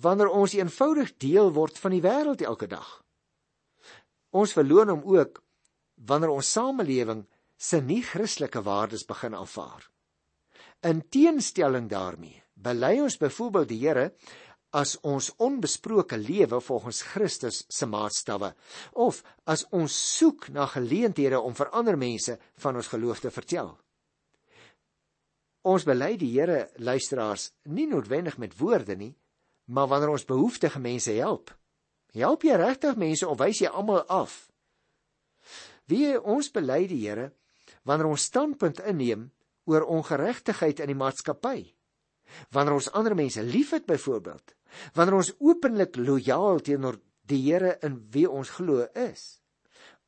wanneer 0.04 0.30
ons 0.30 0.54
eenvoudig 0.54 1.16
deel 1.18 1.50
word 1.56 1.78
van 1.80 1.96
die 1.96 2.04
wêreld 2.04 2.44
elke 2.46 2.68
dag. 2.70 3.00
Ons 4.30 4.54
verloon 4.54 4.92
hom 4.92 5.02
ook 5.16 5.40
wanneer 6.06 6.30
ons 6.30 6.52
samelewing 6.52 7.24
se 7.58 7.80
nie 7.80 8.02
Christelike 8.06 8.62
waardes 8.62 9.02
begin 9.08 9.34
aanvaar. 9.34 9.88
In 10.86 11.02
teenstelling 11.08 11.88
daarmee 11.90 12.44
bely 12.60 12.98
ons 13.00 13.18
byvoorbeeld 13.20 13.68
die 13.70 13.80
Here 13.80 14.10
as 14.76 14.94
ons 15.02 15.32
onbesproke 15.42 16.18
lewe 16.20 16.60
volgens 16.62 17.02
Christus 17.02 17.64
se 17.68 17.86
maatstawwe 17.90 18.52
of 19.02 19.22
as 19.50 19.64
ons 19.74 19.94
soek 20.16 20.48
na 20.54 20.68
geleenthede 20.70 21.40
om 21.40 21.56
vir 21.58 21.72
ander 21.74 21.98
mense 21.98 22.36
van 22.62 22.76
ons 22.78 22.90
geloof 22.92 23.22
te 23.24 23.32
vertel. 23.34 23.72
Ons 25.66 25.84
bely 25.84 26.14
die 26.20 26.30
Here 26.36 26.68
luisteraars 26.78 27.50
nie 27.64 27.88
noodwendig 27.90 28.38
met 28.38 28.54
woorde 28.58 28.96
nie, 28.96 29.14
maar 29.66 29.90
wanneer 29.90 30.14
ons 30.14 30.28
behoeftige 30.28 30.80
mense 30.80 31.12
help. 31.18 31.50
Help 32.14 32.46
jy 32.46 32.56
regtig 32.56 32.96
mense 32.98 33.26
of 33.26 33.38
wys 33.42 33.60
jy 33.60 33.68
almal 33.68 34.06
af? 34.08 34.46
Wie 35.90 36.14
ons 36.18 36.50
bely 36.54 36.86
die 36.86 37.02
Here 37.02 37.32
wanneer 37.84 38.10
ons 38.10 38.30
standpunt 38.30 38.80
inneem 38.86 39.28
oor 39.66 39.86
ongeregtigheid 39.98 40.80
in 40.80 40.90
die 40.92 40.98
maatskappy 40.98 41.58
wanneer 42.54 42.78
ons 42.78 42.90
ander 42.96 43.14
mense 43.18 43.42
liefhet 43.42 43.86
byvoorbeeld, 43.88 44.54
wanneer 44.94 45.18
ons 45.20 45.32
openlik 45.38 45.96
lojaal 45.96 46.60
teenoor 46.64 47.00
die 47.30 47.40
Here 47.44 47.76
in 47.86 48.00
wie 48.10 48.26
ons 48.28 48.50
glo 48.56 48.86
is. 48.94 49.40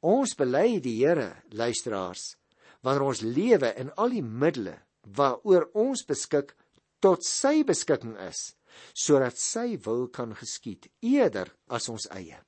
Ons 0.02 0.34
bely 0.38 0.80
die 0.82 0.96
Here, 0.98 1.42
luisteraars, 1.54 2.36
wanneer 2.82 3.06
ons 3.06 3.22
lewe 3.22 3.72
in 3.78 3.92
al 3.96 4.16
die 4.16 4.24
middele 4.24 4.78
waaroor 5.16 5.68
ons 5.78 6.04
beskik 6.06 6.54
tot 7.02 7.24
sy 7.26 7.62
beskikking 7.66 8.14
is, 8.28 8.52
sodat 8.94 9.38
sy 9.38 9.76
wil 9.86 10.06
kan 10.14 10.34
geskied 10.38 10.88
eerder 11.02 11.50
as 11.66 11.88
ons 11.90 12.08
eie. 12.14 12.38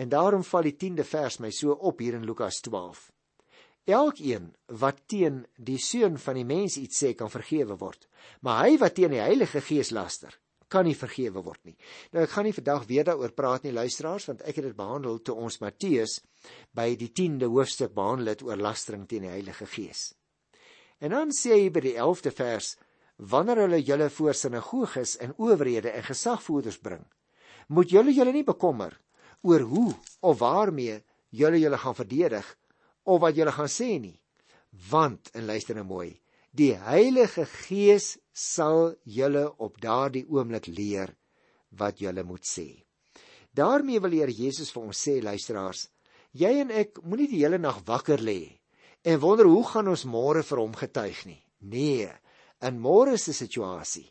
En 0.00 0.08
daarom 0.10 0.42
val 0.46 0.66
die 0.66 0.76
10de 0.78 1.04
vers 1.04 1.38
my 1.42 1.50
so 1.54 1.74
op 1.74 2.00
hier 2.00 2.16
in 2.18 2.26
Lukas 2.26 2.60
12. 2.66 3.09
Elkeen 3.90 4.50
wat 4.80 5.02
teen 5.10 5.42
die 5.56 5.78
seun 5.82 6.18
van 6.20 6.38
die 6.38 6.46
mens 6.46 6.76
iets 6.78 7.00
sê 7.02 7.14
kan 7.18 7.30
vergewe 7.32 7.76
word, 7.80 8.06
maar 8.44 8.64
hy 8.64 8.76
wat 8.78 8.94
teen 8.98 9.14
die 9.14 9.22
Heilige 9.22 9.62
Gees 9.64 9.90
laster, 9.94 10.34
kan 10.70 10.86
nie 10.86 10.94
vergewe 10.94 11.42
word 11.42 11.64
nie. 11.66 11.76
Nou 12.14 12.22
ek 12.24 12.34
gaan 12.34 12.46
nie 12.46 12.54
vandag 12.54 12.86
weer 12.86 13.08
daaroor 13.08 13.34
praat 13.34 13.66
nie 13.66 13.74
luisteraars, 13.74 14.28
want 14.30 14.44
ek 14.46 14.60
het 14.60 14.68
dit 14.68 14.76
behandel 14.76 15.18
toe 15.26 15.34
ons 15.34 15.58
Matteus 15.62 16.20
by 16.76 16.92
die 17.00 17.10
10de 17.10 17.50
hoofstuk 17.50 17.94
behandel 17.96 18.34
het 18.34 18.44
oor 18.46 18.60
lastering 18.60 19.08
teen 19.10 19.26
die 19.26 19.32
Heilige 19.32 19.66
Gees. 19.66 20.12
En 21.00 21.16
dan 21.16 21.34
sê 21.34 21.56
hy 21.56 21.72
by 21.74 21.82
die 21.88 21.96
11de 21.96 22.32
vers: 22.36 22.74
Wanneer 23.16 23.64
hulle 23.64 23.82
julle 23.82 24.08
voor 24.12 24.36
sinagoges 24.36 25.16
en 25.24 25.34
owerhede 25.36 25.90
en 25.90 26.06
gesagvoerders 26.06 26.78
bring, 26.84 27.02
moet 27.68 27.90
julle 27.90 28.14
julle 28.14 28.32
nie 28.32 28.46
bekommer 28.46 28.94
oor 29.42 29.64
hoe 29.72 29.90
of 30.20 30.38
waarmee 30.40 31.00
julle 31.30 31.60
julle 31.60 31.78
gaan 31.80 31.96
verdedig 31.96 32.46
of 33.04 33.20
wat 33.22 33.36
julle 33.36 33.52
gaan 33.54 33.70
sê 33.70 33.98
nie. 34.00 34.18
Want 34.90 35.30
en 35.34 35.46
luister 35.46 35.74
nou 35.74 35.86
mooi, 35.86 36.20
die 36.50 36.74
Heilige 36.74 37.46
Gees 37.46 38.18
sal 38.32 38.94
julle 39.04 39.46
op 39.58 39.80
daardie 39.82 40.26
oomblik 40.28 40.66
leer 40.70 41.14
wat 41.78 42.00
julle 42.00 42.24
moet 42.26 42.46
sê. 42.46 42.84
daarmee 43.52 44.00
wil 44.00 44.10
Here 44.10 44.32
Jesus 44.32 44.70
vir 44.70 44.82
ons 44.82 44.98
sê 45.06 45.20
luisteraars, 45.22 45.88
jy 46.32 46.50
en 46.62 46.70
ek 46.70 47.00
moenie 47.02 47.28
die 47.28 47.42
hele 47.42 47.58
nag 47.58 47.82
wakker 47.86 48.22
lê 48.22 48.60
en 49.02 49.18
wonder 49.18 49.48
hoe 49.50 49.64
gaan 49.66 49.88
ons 49.90 50.04
môre 50.06 50.42
vir 50.46 50.60
hom 50.60 50.74
getuig 50.76 51.24
nie. 51.26 51.42
Nee, 51.60 52.10
in 52.62 52.78
môre 52.80 53.16
se 53.18 53.32
situasie 53.32 54.06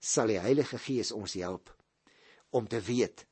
sal 0.00 0.30
die 0.30 0.40
Heilige 0.40 0.78
Gees 0.78 1.12
ons 1.12 1.34
help 1.34 1.72
om 2.54 2.66
te 2.70 2.80
weet 2.80 3.26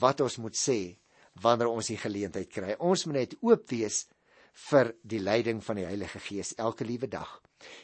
wat 0.00 0.20
ons 0.24 0.38
moet 0.42 0.56
sê 0.58 0.98
wanneer 1.42 1.70
ons 1.70 1.86
die 1.92 2.00
geleentheid 2.00 2.50
kry. 2.50 2.74
Ons 2.80 3.06
moet 3.06 3.20
net 3.20 3.36
oop 3.44 3.68
wees 3.70 4.06
vir 4.56 4.92
die 5.04 5.20
leiding 5.20 5.60
van 5.64 5.76
die 5.76 5.86
Heilige 5.86 6.20
Gees 6.22 6.54
elke 6.56 6.84
liewe 6.84 7.08
dag. 7.12 7.40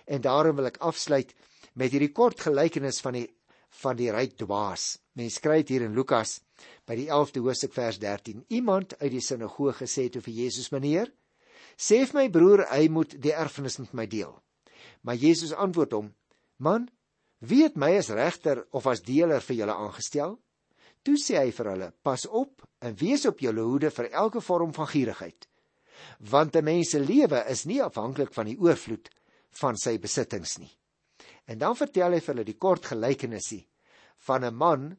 En 0.07 0.25
daarom 0.25 0.57
wil 0.57 0.71
ek 0.71 0.81
afsluit 0.81 1.33
met 1.77 1.93
hierdie 1.93 2.13
kort 2.13 2.41
gelykenis 2.41 3.01
van 3.05 3.19
die 3.21 3.29
van 3.83 3.97
die 3.97 4.11
ryk 4.13 4.35
dwaas. 4.37 4.99
Mens 5.17 5.39
skryf 5.41 5.71
hier 5.73 5.87
in 5.87 5.95
Lukas 5.97 6.41
by 6.89 6.97
die 6.99 7.09
11de 7.09 7.41
hoofstuk 7.41 7.73
vers 7.73 7.99
13. 8.01 8.45
Iemand 8.53 8.93
uit 9.01 9.13
die 9.15 9.23
sinagoge 9.25 9.89
sê 9.89 10.09
toe 10.13 10.21
vir 10.21 10.35
Jesus: 10.43 10.71
"Meneer, 10.73 11.09
sê 11.77 12.03
vir 12.05 12.19
my 12.21 12.27
broer 12.29 12.67
hy 12.69 12.89
moet 12.89 13.17
die 13.17 13.33
erfenis 13.33 13.79
met 13.79 13.95
my 13.95 14.07
deel." 14.07 14.35
Maar 15.03 15.17
Jesus 15.17 15.53
antwoord 15.53 15.93
hom: 15.93 16.15
"Man, 16.59 16.89
wie 17.41 17.63
het 17.63 17.77
my 17.77 17.97
as 17.97 18.11
regter 18.11 18.67
of 18.73 18.87
as 18.87 19.01
deler 19.01 19.41
vir 19.41 19.57
julle 19.57 19.75
aangestel?" 19.75 20.39
Toe 21.03 21.17
sê 21.17 21.39
hy 21.41 21.51
vir 21.51 21.71
hulle: 21.73 21.93
"Pas 22.03 22.27
op 22.27 22.69
en 22.81 22.95
wees 22.97 23.27
op 23.27 23.41
julle 23.41 23.63
hoede 23.63 23.91
vir 23.91 24.11
elke 24.13 24.41
vorm 24.41 24.73
van 24.73 24.87
gierigheid, 24.87 25.49
want 26.19 26.57
'n 26.57 26.65
mens 26.65 26.91
se 26.91 27.01
lewe 27.01 27.45
is 27.49 27.65
nie 27.65 27.83
afhanklik 27.83 28.33
van 28.35 28.47
die 28.47 28.59
oorvloed 28.59 29.11
van 29.51 29.77
sy 29.77 29.99
besittings 29.99 30.59
nie." 30.59 30.79
En 31.47 31.59
dan 31.59 31.77
vertel 31.77 32.12
hy 32.12 32.21
vir 32.21 32.35
hulle 32.35 32.45
die 32.45 32.59
kort 32.59 32.87
gelykenisie 32.87 33.67
van 34.27 34.45
'n 34.45 34.55
man 34.55 34.97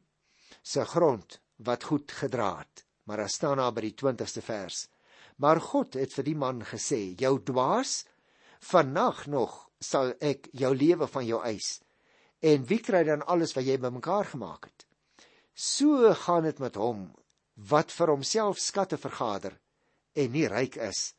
se 0.62 0.84
grond 0.84 1.40
wat 1.56 1.84
goed 1.84 2.12
gedra 2.12 2.58
het. 2.58 2.84
Maar 3.04 3.16
daar 3.16 3.28
staan 3.28 3.56
daar 3.56 3.72
by 3.72 3.80
die 3.80 3.94
20ste 3.94 4.42
vers. 4.42 4.88
Maar 5.36 5.60
God 5.60 5.94
het 5.94 6.12
vir 6.12 6.24
die 6.24 6.36
man 6.36 6.64
gesê: 6.64 7.14
"Jou 7.16 7.42
dwaas, 7.42 8.04
vannag 8.60 9.26
nog 9.26 9.70
sal 9.80 10.14
ek 10.20 10.48
jou 10.52 10.74
lewe 10.74 11.06
van 11.06 11.26
jou 11.26 11.42
eis. 11.42 11.80
En 12.40 12.64
wie 12.64 12.80
kry 12.80 13.04
dan 13.04 13.26
alles 13.26 13.52
wat 13.54 13.64
jy 13.64 13.78
bymekaar 13.78 14.24
gemaak 14.24 14.64
het?" 14.64 14.86
So 15.54 16.14
gaan 16.14 16.42
dit 16.42 16.58
met 16.58 16.74
hom 16.74 17.12
wat 17.54 17.92
vir 17.92 18.10
homself 18.10 18.58
skatte 18.58 18.96
vergader 18.98 19.60
en 20.14 20.32
nie 20.34 20.46
ryk 20.50 20.78
is 20.82 21.12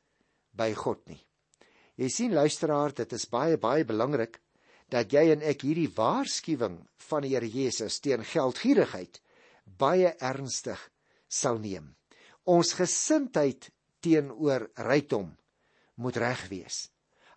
by 0.56 0.72
God 0.78 1.02
nie. 1.12 1.22
Jy 1.96 2.10
sien 2.12 2.34
luisteraar, 2.36 2.92
dit 2.96 3.14
is 3.16 3.28
baie 3.32 3.58
baie 3.60 3.86
belangrik 3.88 4.40
dat 4.92 5.14
jy 5.14 5.30
en 5.34 5.44
ek 5.48 5.64
hierdie 5.66 5.92
waarskuwing 5.96 6.78
van 7.08 7.24
die 7.26 7.34
Here 7.34 7.48
Jesus 7.50 8.00
teen 8.04 8.24
geldgierigheid 8.28 9.22
baie 9.66 10.12
ernstig 10.20 10.80
sal 11.28 11.60
neem. 11.60 11.94
Ons 12.46 12.76
gesindheid 12.78 13.72
teenoor 14.04 14.68
rykdom 14.86 15.32
moet 16.04 16.20
reg 16.22 16.44
wees. 16.52 16.86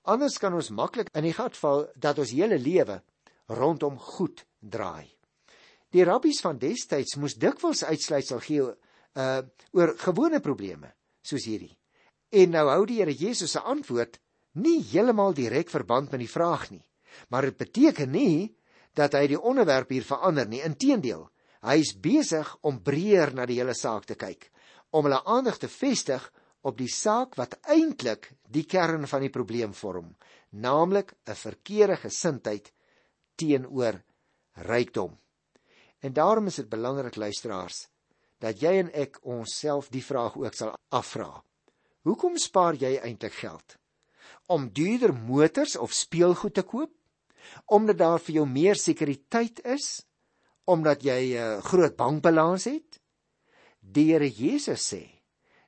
Anders 0.08 0.38
kan 0.40 0.54
ons 0.56 0.72
maklik 0.74 1.10
in 1.16 1.26
die 1.28 1.36
gat 1.36 1.56
val 1.56 1.86
dat 1.96 2.18
ons 2.20 2.34
hele 2.34 2.58
lewe 2.60 3.00
rondom 3.48 3.96
goed 3.98 4.44
draai. 4.60 5.08
Die 5.88 6.04
rabbies 6.04 6.42
van 6.44 6.60
destyds 6.60 7.16
moes 7.16 7.38
dikwels 7.40 7.84
uitsluitsel 7.86 8.44
gee 8.44 8.68
uh 9.18 9.40
oor 9.72 9.94
gewone 9.98 10.38
probleme 10.44 10.92
soos 11.28 11.46
hierdie. 11.48 11.76
En 12.32 12.52
nou 12.52 12.66
hou 12.68 12.82
die 12.88 13.00
Here 13.00 13.14
Jesus 13.14 13.54
se 13.56 13.60
antwoord 13.60 14.18
nie 14.58 14.80
heeltemal 14.90 15.34
direk 15.36 15.70
verband 15.72 16.12
met 16.12 16.22
die 16.24 16.30
vraag 16.30 16.68
nie. 16.72 16.84
Maar 17.28 17.48
dit 17.48 17.58
beteken 17.58 18.10
nie 18.12 18.54
dat 18.96 19.14
hy 19.14 19.26
die 19.30 19.40
onderwerp 19.40 19.92
hier 19.94 20.06
verander 20.06 20.48
nie. 20.48 20.62
Inteendeel, 20.64 21.28
hy 21.64 21.78
is 21.82 21.94
besig 21.94 22.50
om 22.66 22.82
breër 22.84 23.34
na 23.36 23.46
die 23.46 23.58
hele 23.60 23.74
saak 23.76 24.08
te 24.08 24.16
kyk, 24.18 24.48
om 24.90 25.06
hulle 25.06 25.20
aandag 25.26 25.58
te 25.62 25.70
vestig 25.70 26.24
op 26.66 26.78
die 26.78 26.90
saak 26.90 27.36
wat 27.38 27.56
eintlik 27.70 28.32
die 28.50 28.66
kern 28.66 29.06
van 29.06 29.22
die 29.24 29.32
probleem 29.32 29.74
vorm, 29.76 30.16
naamlik 30.50 31.14
'n 31.26 31.34
verkeerde 31.34 31.96
gesindheid 31.96 32.72
teenoor 33.36 34.02
rykdom. 34.66 35.18
En 36.00 36.12
daarom 36.12 36.46
is 36.46 36.56
dit 36.56 36.68
belangrik 36.68 37.16
luisteraars 37.16 37.88
dat 38.38 38.62
jy 38.62 38.78
en 38.84 38.92
ek 38.94 39.18
onsself 39.22 39.88
die 39.90 40.04
vraag 40.04 40.36
ook 40.36 40.54
sal 40.54 40.76
afvra. 40.88 41.42
Hoekom 42.06 42.38
spaar 42.38 42.74
jy 42.74 42.96
eintlik 43.02 43.34
geld? 43.34 43.76
Om 44.46 44.70
duurder 44.72 45.12
motors 45.14 45.76
of 45.76 45.92
speelgoed 45.92 46.54
te 46.54 46.62
koop? 46.62 46.92
omdat 47.66 47.98
daar 47.98 48.20
vir 48.20 48.40
jou 48.40 48.46
meer 48.48 48.78
sekuriteit 48.78 49.62
is, 49.64 50.02
omdat 50.64 51.02
jy 51.02 51.20
'n 51.34 51.58
uh, 51.58 51.62
groot 51.62 51.96
bankbalans 51.96 52.64
het. 52.64 53.00
Die 53.80 54.12
Here 54.12 54.28
Jesus 54.28 54.92
sê 54.92 55.22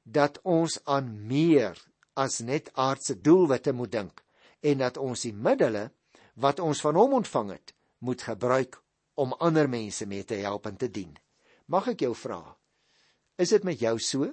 dat 0.04 0.40
ons 0.42 0.80
aan 0.84 1.26
meer 1.26 1.78
as 2.14 2.40
net 2.40 2.70
aardse 2.74 3.20
doelwitte 3.20 3.72
moet 3.72 3.92
dink 3.92 4.24
en 4.60 4.78
dat 4.78 4.96
ons 4.96 5.22
die 5.22 5.32
middele 5.32 5.90
wat 6.34 6.60
ons 6.60 6.80
van 6.80 6.94
hom 6.94 7.12
ontvang 7.12 7.50
het, 7.50 7.74
moet 7.98 8.22
gebruik 8.22 8.82
om 9.14 9.32
ander 9.32 9.68
mense 9.68 10.06
mee 10.06 10.24
te 10.24 10.34
help 10.34 10.66
en 10.66 10.76
te 10.76 10.90
dien. 10.90 11.16
Mag 11.66 11.88
ek 11.88 12.00
jou 12.00 12.14
vra, 12.14 12.56
is 13.40 13.52
dit 13.54 13.64
met 13.64 13.80
jou 13.80 13.98
so? 13.98 14.30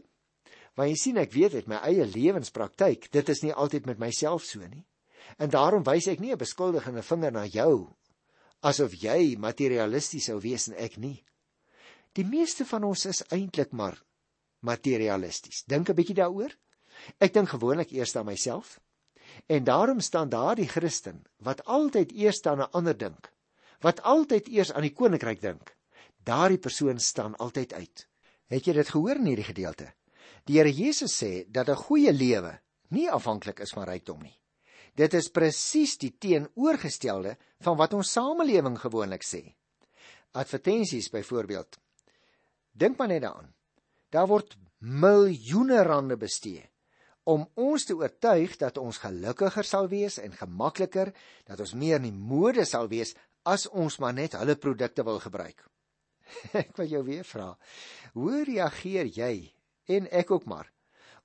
Want 0.77 0.91
jy 0.91 0.95
sien 0.95 1.17
ek 1.17 1.33
weet 1.33 1.55
uit 1.57 1.67
my 1.67 1.79
eie 1.87 2.05
lewenspraktyk, 2.05 3.09
dit 3.11 3.29
is 3.29 3.41
nie 3.43 3.53
altyd 3.53 3.87
met 3.89 3.99
myself 3.99 4.43
so 4.45 4.59
nie. 4.59 4.85
En 5.41 5.49
daarom 5.49 5.83
wys 5.83 6.07
ek 6.07 6.19
nie 6.19 6.31
'n 6.31 6.37
beskuldigende 6.37 7.01
vinger 7.01 7.31
na 7.31 7.45
jou 7.45 7.97
asof 8.65 8.95
jy 8.97 9.35
materialisties 9.37 10.29
sou 10.29 10.39
wees 10.41 10.67
en 10.71 10.77
ek 10.81 10.97
nie. 10.97 11.21
Die 12.17 12.25
meeste 12.25 12.65
van 12.65 12.87
ons 12.87 13.05
is 13.05 13.23
eintlik 13.33 13.73
maar 13.73 13.99
materialisties. 14.65 15.63
Dink 15.67 15.89
'n 15.89 15.95
bietjie 15.95 16.17
daaroor. 16.17 16.51
Ek 17.19 17.33
dink 17.33 17.49
gewoonlik 17.49 17.91
eers 17.91 18.15
aan 18.15 18.25
myself. 18.25 18.79
En 19.47 19.63
daarom 19.63 19.99
staan 19.99 20.29
daardie 20.29 20.67
Christen 20.67 21.25
wat 21.37 21.63
altyd 21.65 22.11
eers 22.11 22.41
aan 22.45 22.61
'n 22.61 22.71
ander 22.71 22.97
dink, 22.97 23.31
wat 23.81 24.01
altyd 24.01 24.47
eers 24.47 24.71
aan 24.71 24.81
die 24.81 24.93
koninkryk 24.93 25.41
dink. 25.41 25.75
Daardie 26.23 26.57
persoon 26.57 26.99
staan 26.99 27.35
altyd 27.35 27.73
uit. 27.73 28.07
Het 28.47 28.67
jy 28.67 28.73
dit 28.73 28.89
gehoor 28.89 29.19
in 29.19 29.27
hierdie 29.31 29.47
gedeelte? 29.47 29.91
Die 30.47 30.57
Here 30.59 30.71
Jesus 30.71 31.15
sê 31.21 31.45
dat 31.51 31.69
'n 31.69 31.75
goeie 31.75 32.13
lewe 32.13 32.59
nie 32.89 33.09
afhanklik 33.11 33.59
is 33.59 33.73
van 33.75 33.83
rykdom 33.83 34.21
nie. 34.21 34.37
Dit 34.95 35.13
is 35.13 35.29
presies 35.29 35.97
die 35.97 36.15
teenoorgestelde 36.17 37.37
van 37.59 37.77
wat 37.77 37.93
ons 37.93 38.11
samelewing 38.11 38.79
gewoonlik 38.79 39.23
sê. 39.23 39.53
Advertensies 40.31 41.09
byvoorbeeld. 41.09 41.77
Dink 42.71 42.97
maar 42.97 43.07
net 43.07 43.21
daaraan. 43.21 43.53
Daar 44.09 44.27
word 44.27 44.57
miljoene 44.79 45.83
rande 45.83 46.17
bestee 46.17 46.69
om 47.27 47.43
ons 47.59 47.83
te 47.85 47.95
oortuig 47.95 48.55
dat 48.57 48.77
ons 48.79 48.97
gelukkiger 49.03 49.65
sal 49.67 49.89
wees 49.91 50.15
en 50.17 50.31
gemakliker, 50.31 51.11
dat 51.43 51.59
ons 51.59 51.73
meer 51.73 51.99
in 51.99 52.07
die 52.07 52.15
mode 52.15 52.63
sal 52.65 52.87
wees 52.87 53.15
as 53.43 53.67
ons 53.67 53.99
maar 53.99 54.13
net 54.15 54.37
hulle 54.39 54.55
produkte 54.55 55.03
wil 55.03 55.19
gebruik. 55.19 55.65
ek 56.63 56.77
wil 56.77 56.89
jou 56.91 57.03
weer 57.07 57.25
vra, 57.27 57.51
hoe 58.13 58.43
reageer 58.47 59.09
jy 59.11 59.33
en 59.97 60.07
ek 60.11 60.31
ook 60.31 60.45
maar 60.45 60.71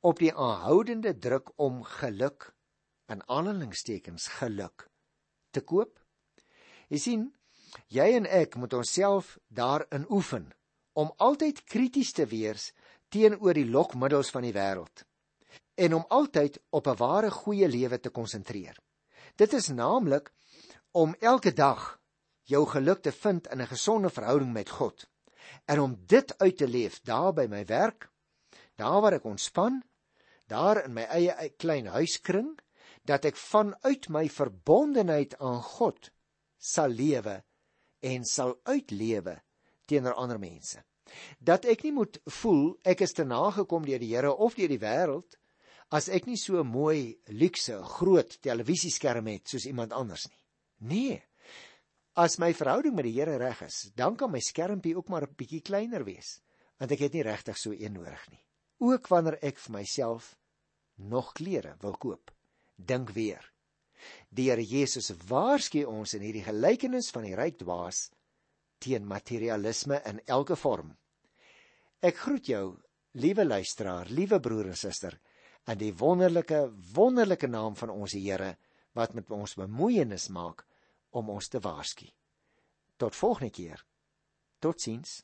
op 0.03 0.19
die 0.19 0.33
aanhoudende 0.35 1.15
druk 1.19 1.53
om 1.63 1.83
geluk 1.99 2.51
in 3.13 3.23
aanhalingstekens 3.29 4.27
geluk 4.39 4.89
te 5.51 5.61
koop. 5.61 5.99
Jy 6.89 6.99
sien, 6.99 7.29
jy 7.93 8.09
en 8.17 8.27
ek 8.27 8.57
moet 8.59 8.75
onsself 8.75 9.37
daarin 9.49 10.07
oefen 10.11 10.51
om 10.99 11.13
altyd 11.17 11.65
krities 11.65 12.13
te 12.13 12.27
wees 12.29 12.73
teenoor 13.13 13.57
die 13.57 13.69
lokmiddels 13.69 14.33
van 14.33 14.47
die 14.47 14.55
wêreld 14.57 15.05
en 15.83 15.95
om 15.97 16.05
altyd 16.09 16.59
op 16.71 16.87
'n 16.87 16.97
ware 16.97 17.31
goeie 17.31 17.69
lewe 17.69 17.99
te 18.01 18.11
konsentreer. 18.11 18.77
Dit 19.37 19.53
is 19.53 19.69
naamlik 19.69 20.33
om 20.91 21.15
elke 21.21 21.53
dag 21.53 22.02
jou 22.53 22.67
geluk 22.69 23.03
te 23.03 23.13
vind 23.13 23.49
in 23.49 23.61
'n 23.61 23.71
gesonde 23.71 24.11
verhouding 24.11 24.53
met 24.53 24.71
God 24.71 25.09
en 25.67 25.81
om 25.81 25.97
dit 26.07 26.39
uit 26.39 26.57
te 26.57 26.69
leef 26.69 27.01
daar 27.01 27.33
by 27.33 27.47
my 27.51 27.65
werk, 27.65 28.11
daar 28.77 29.01
waar 29.01 29.17
ek 29.19 29.25
ontspan, 29.25 29.83
daar 30.47 30.85
in 30.85 30.93
my 30.93 31.03
eie 31.03 31.51
klein 31.57 31.87
huiskring 31.87 32.59
dat 33.09 33.25
ek 33.25 33.37
vanuit 33.37 34.09
my 34.09 34.29
verbondenheid 34.29 35.35
aan 35.39 35.63
God 35.63 36.11
sal 36.59 36.89
lewe 36.89 37.43
en 38.01 38.25
sal 38.25 38.59
uitlewe 38.63 39.41
teenoor 39.87 40.15
ander 40.15 40.39
mense. 40.39 40.83
Dat 41.39 41.65
ek 41.65 41.83
nie 41.83 41.93
moet 41.93 42.19
voel 42.41 42.79
ek 42.85 43.01
is 43.01 43.13
te 43.13 43.25
nagekom 43.25 43.85
deur 43.85 43.99
die 43.99 44.15
Here 44.15 44.33
of 44.35 44.55
deur 44.55 44.71
die 44.71 44.81
wêreld 44.83 45.39
as 45.93 46.09
ek 46.09 46.27
nie 46.27 46.39
so 46.41 46.63
mooi, 46.65 47.19
luukse, 47.27 47.77
groot 47.99 48.39
televisieskerm 48.41 49.27
het 49.27 49.49
soos 49.49 49.67
iemand 49.69 49.93
anders 49.93 50.29
nie. 50.31 50.39
Nee. 51.11 51.32
As 52.13 52.37
my 52.37 52.51
verhouding 52.53 52.93
met 52.93 53.07
die 53.09 53.15
Here 53.17 53.39
reg 53.41 53.63
is, 53.65 53.87
dan 53.97 54.19
kan 54.21 54.29
my 54.31 54.41
skermpie 54.45 54.93
ook 54.97 55.09
maar 55.09 55.25
'n 55.25 55.35
bietjie 55.37 55.63
kleiner 55.63 56.05
wees, 56.05 56.43
want 56.79 56.93
ek 56.93 56.99
het 56.99 57.13
nie 57.15 57.23
regtig 57.23 57.57
so 57.57 57.73
een 57.73 57.93
nodig 57.93 58.29
nie. 58.31 58.45
Ook 58.81 59.09
wanneer 59.09 59.39
ek 59.43 59.57
vir 59.57 59.73
myself 59.73 60.37
nog 60.97 61.33
klere 61.33 61.77
wil 61.81 61.97
koop 61.97 62.31
dink 62.77 63.11
weer. 63.11 63.53
Die 64.29 64.51
Here 64.51 64.63
Jesus 64.63 65.11
waarsku 65.29 65.85
ons 65.85 66.13
in 66.15 66.21
hierdie 66.21 66.45
gelykenis 66.45 67.11
van 67.11 67.23
die 67.23 67.35
ryk 67.35 67.59
dwaas 67.59 68.11
teen 68.79 69.07
materialisme 69.07 70.03
in 70.05 70.21
elke 70.27 70.57
vorm. 70.57 70.97
Ek 72.03 72.17
groet 72.17 72.47
jou, 72.47 72.77
liewe 73.13 73.45
luisteraar, 73.45 74.07
liewe 74.11 74.41
broer 74.41 74.67
en 74.67 74.77
suster, 74.77 75.19
in 75.67 75.79
die 75.79 75.95
wonderlike, 75.95 76.73
wonderlike 76.95 77.47
naam 77.47 77.75
van 77.75 77.91
ons 77.91 78.13
Here 78.13 78.57
wat 78.93 79.15
met 79.15 79.31
ons 79.31 79.55
bemoeienis 79.55 80.29
maak 80.29 80.67
om 81.13 81.31
ons 81.31 81.49
te 81.49 81.61
waarsku. 81.61 82.09
Tot 82.97 83.17
volgende 83.17 83.51
keer. 83.51 83.85
Totsiens. 84.59 85.23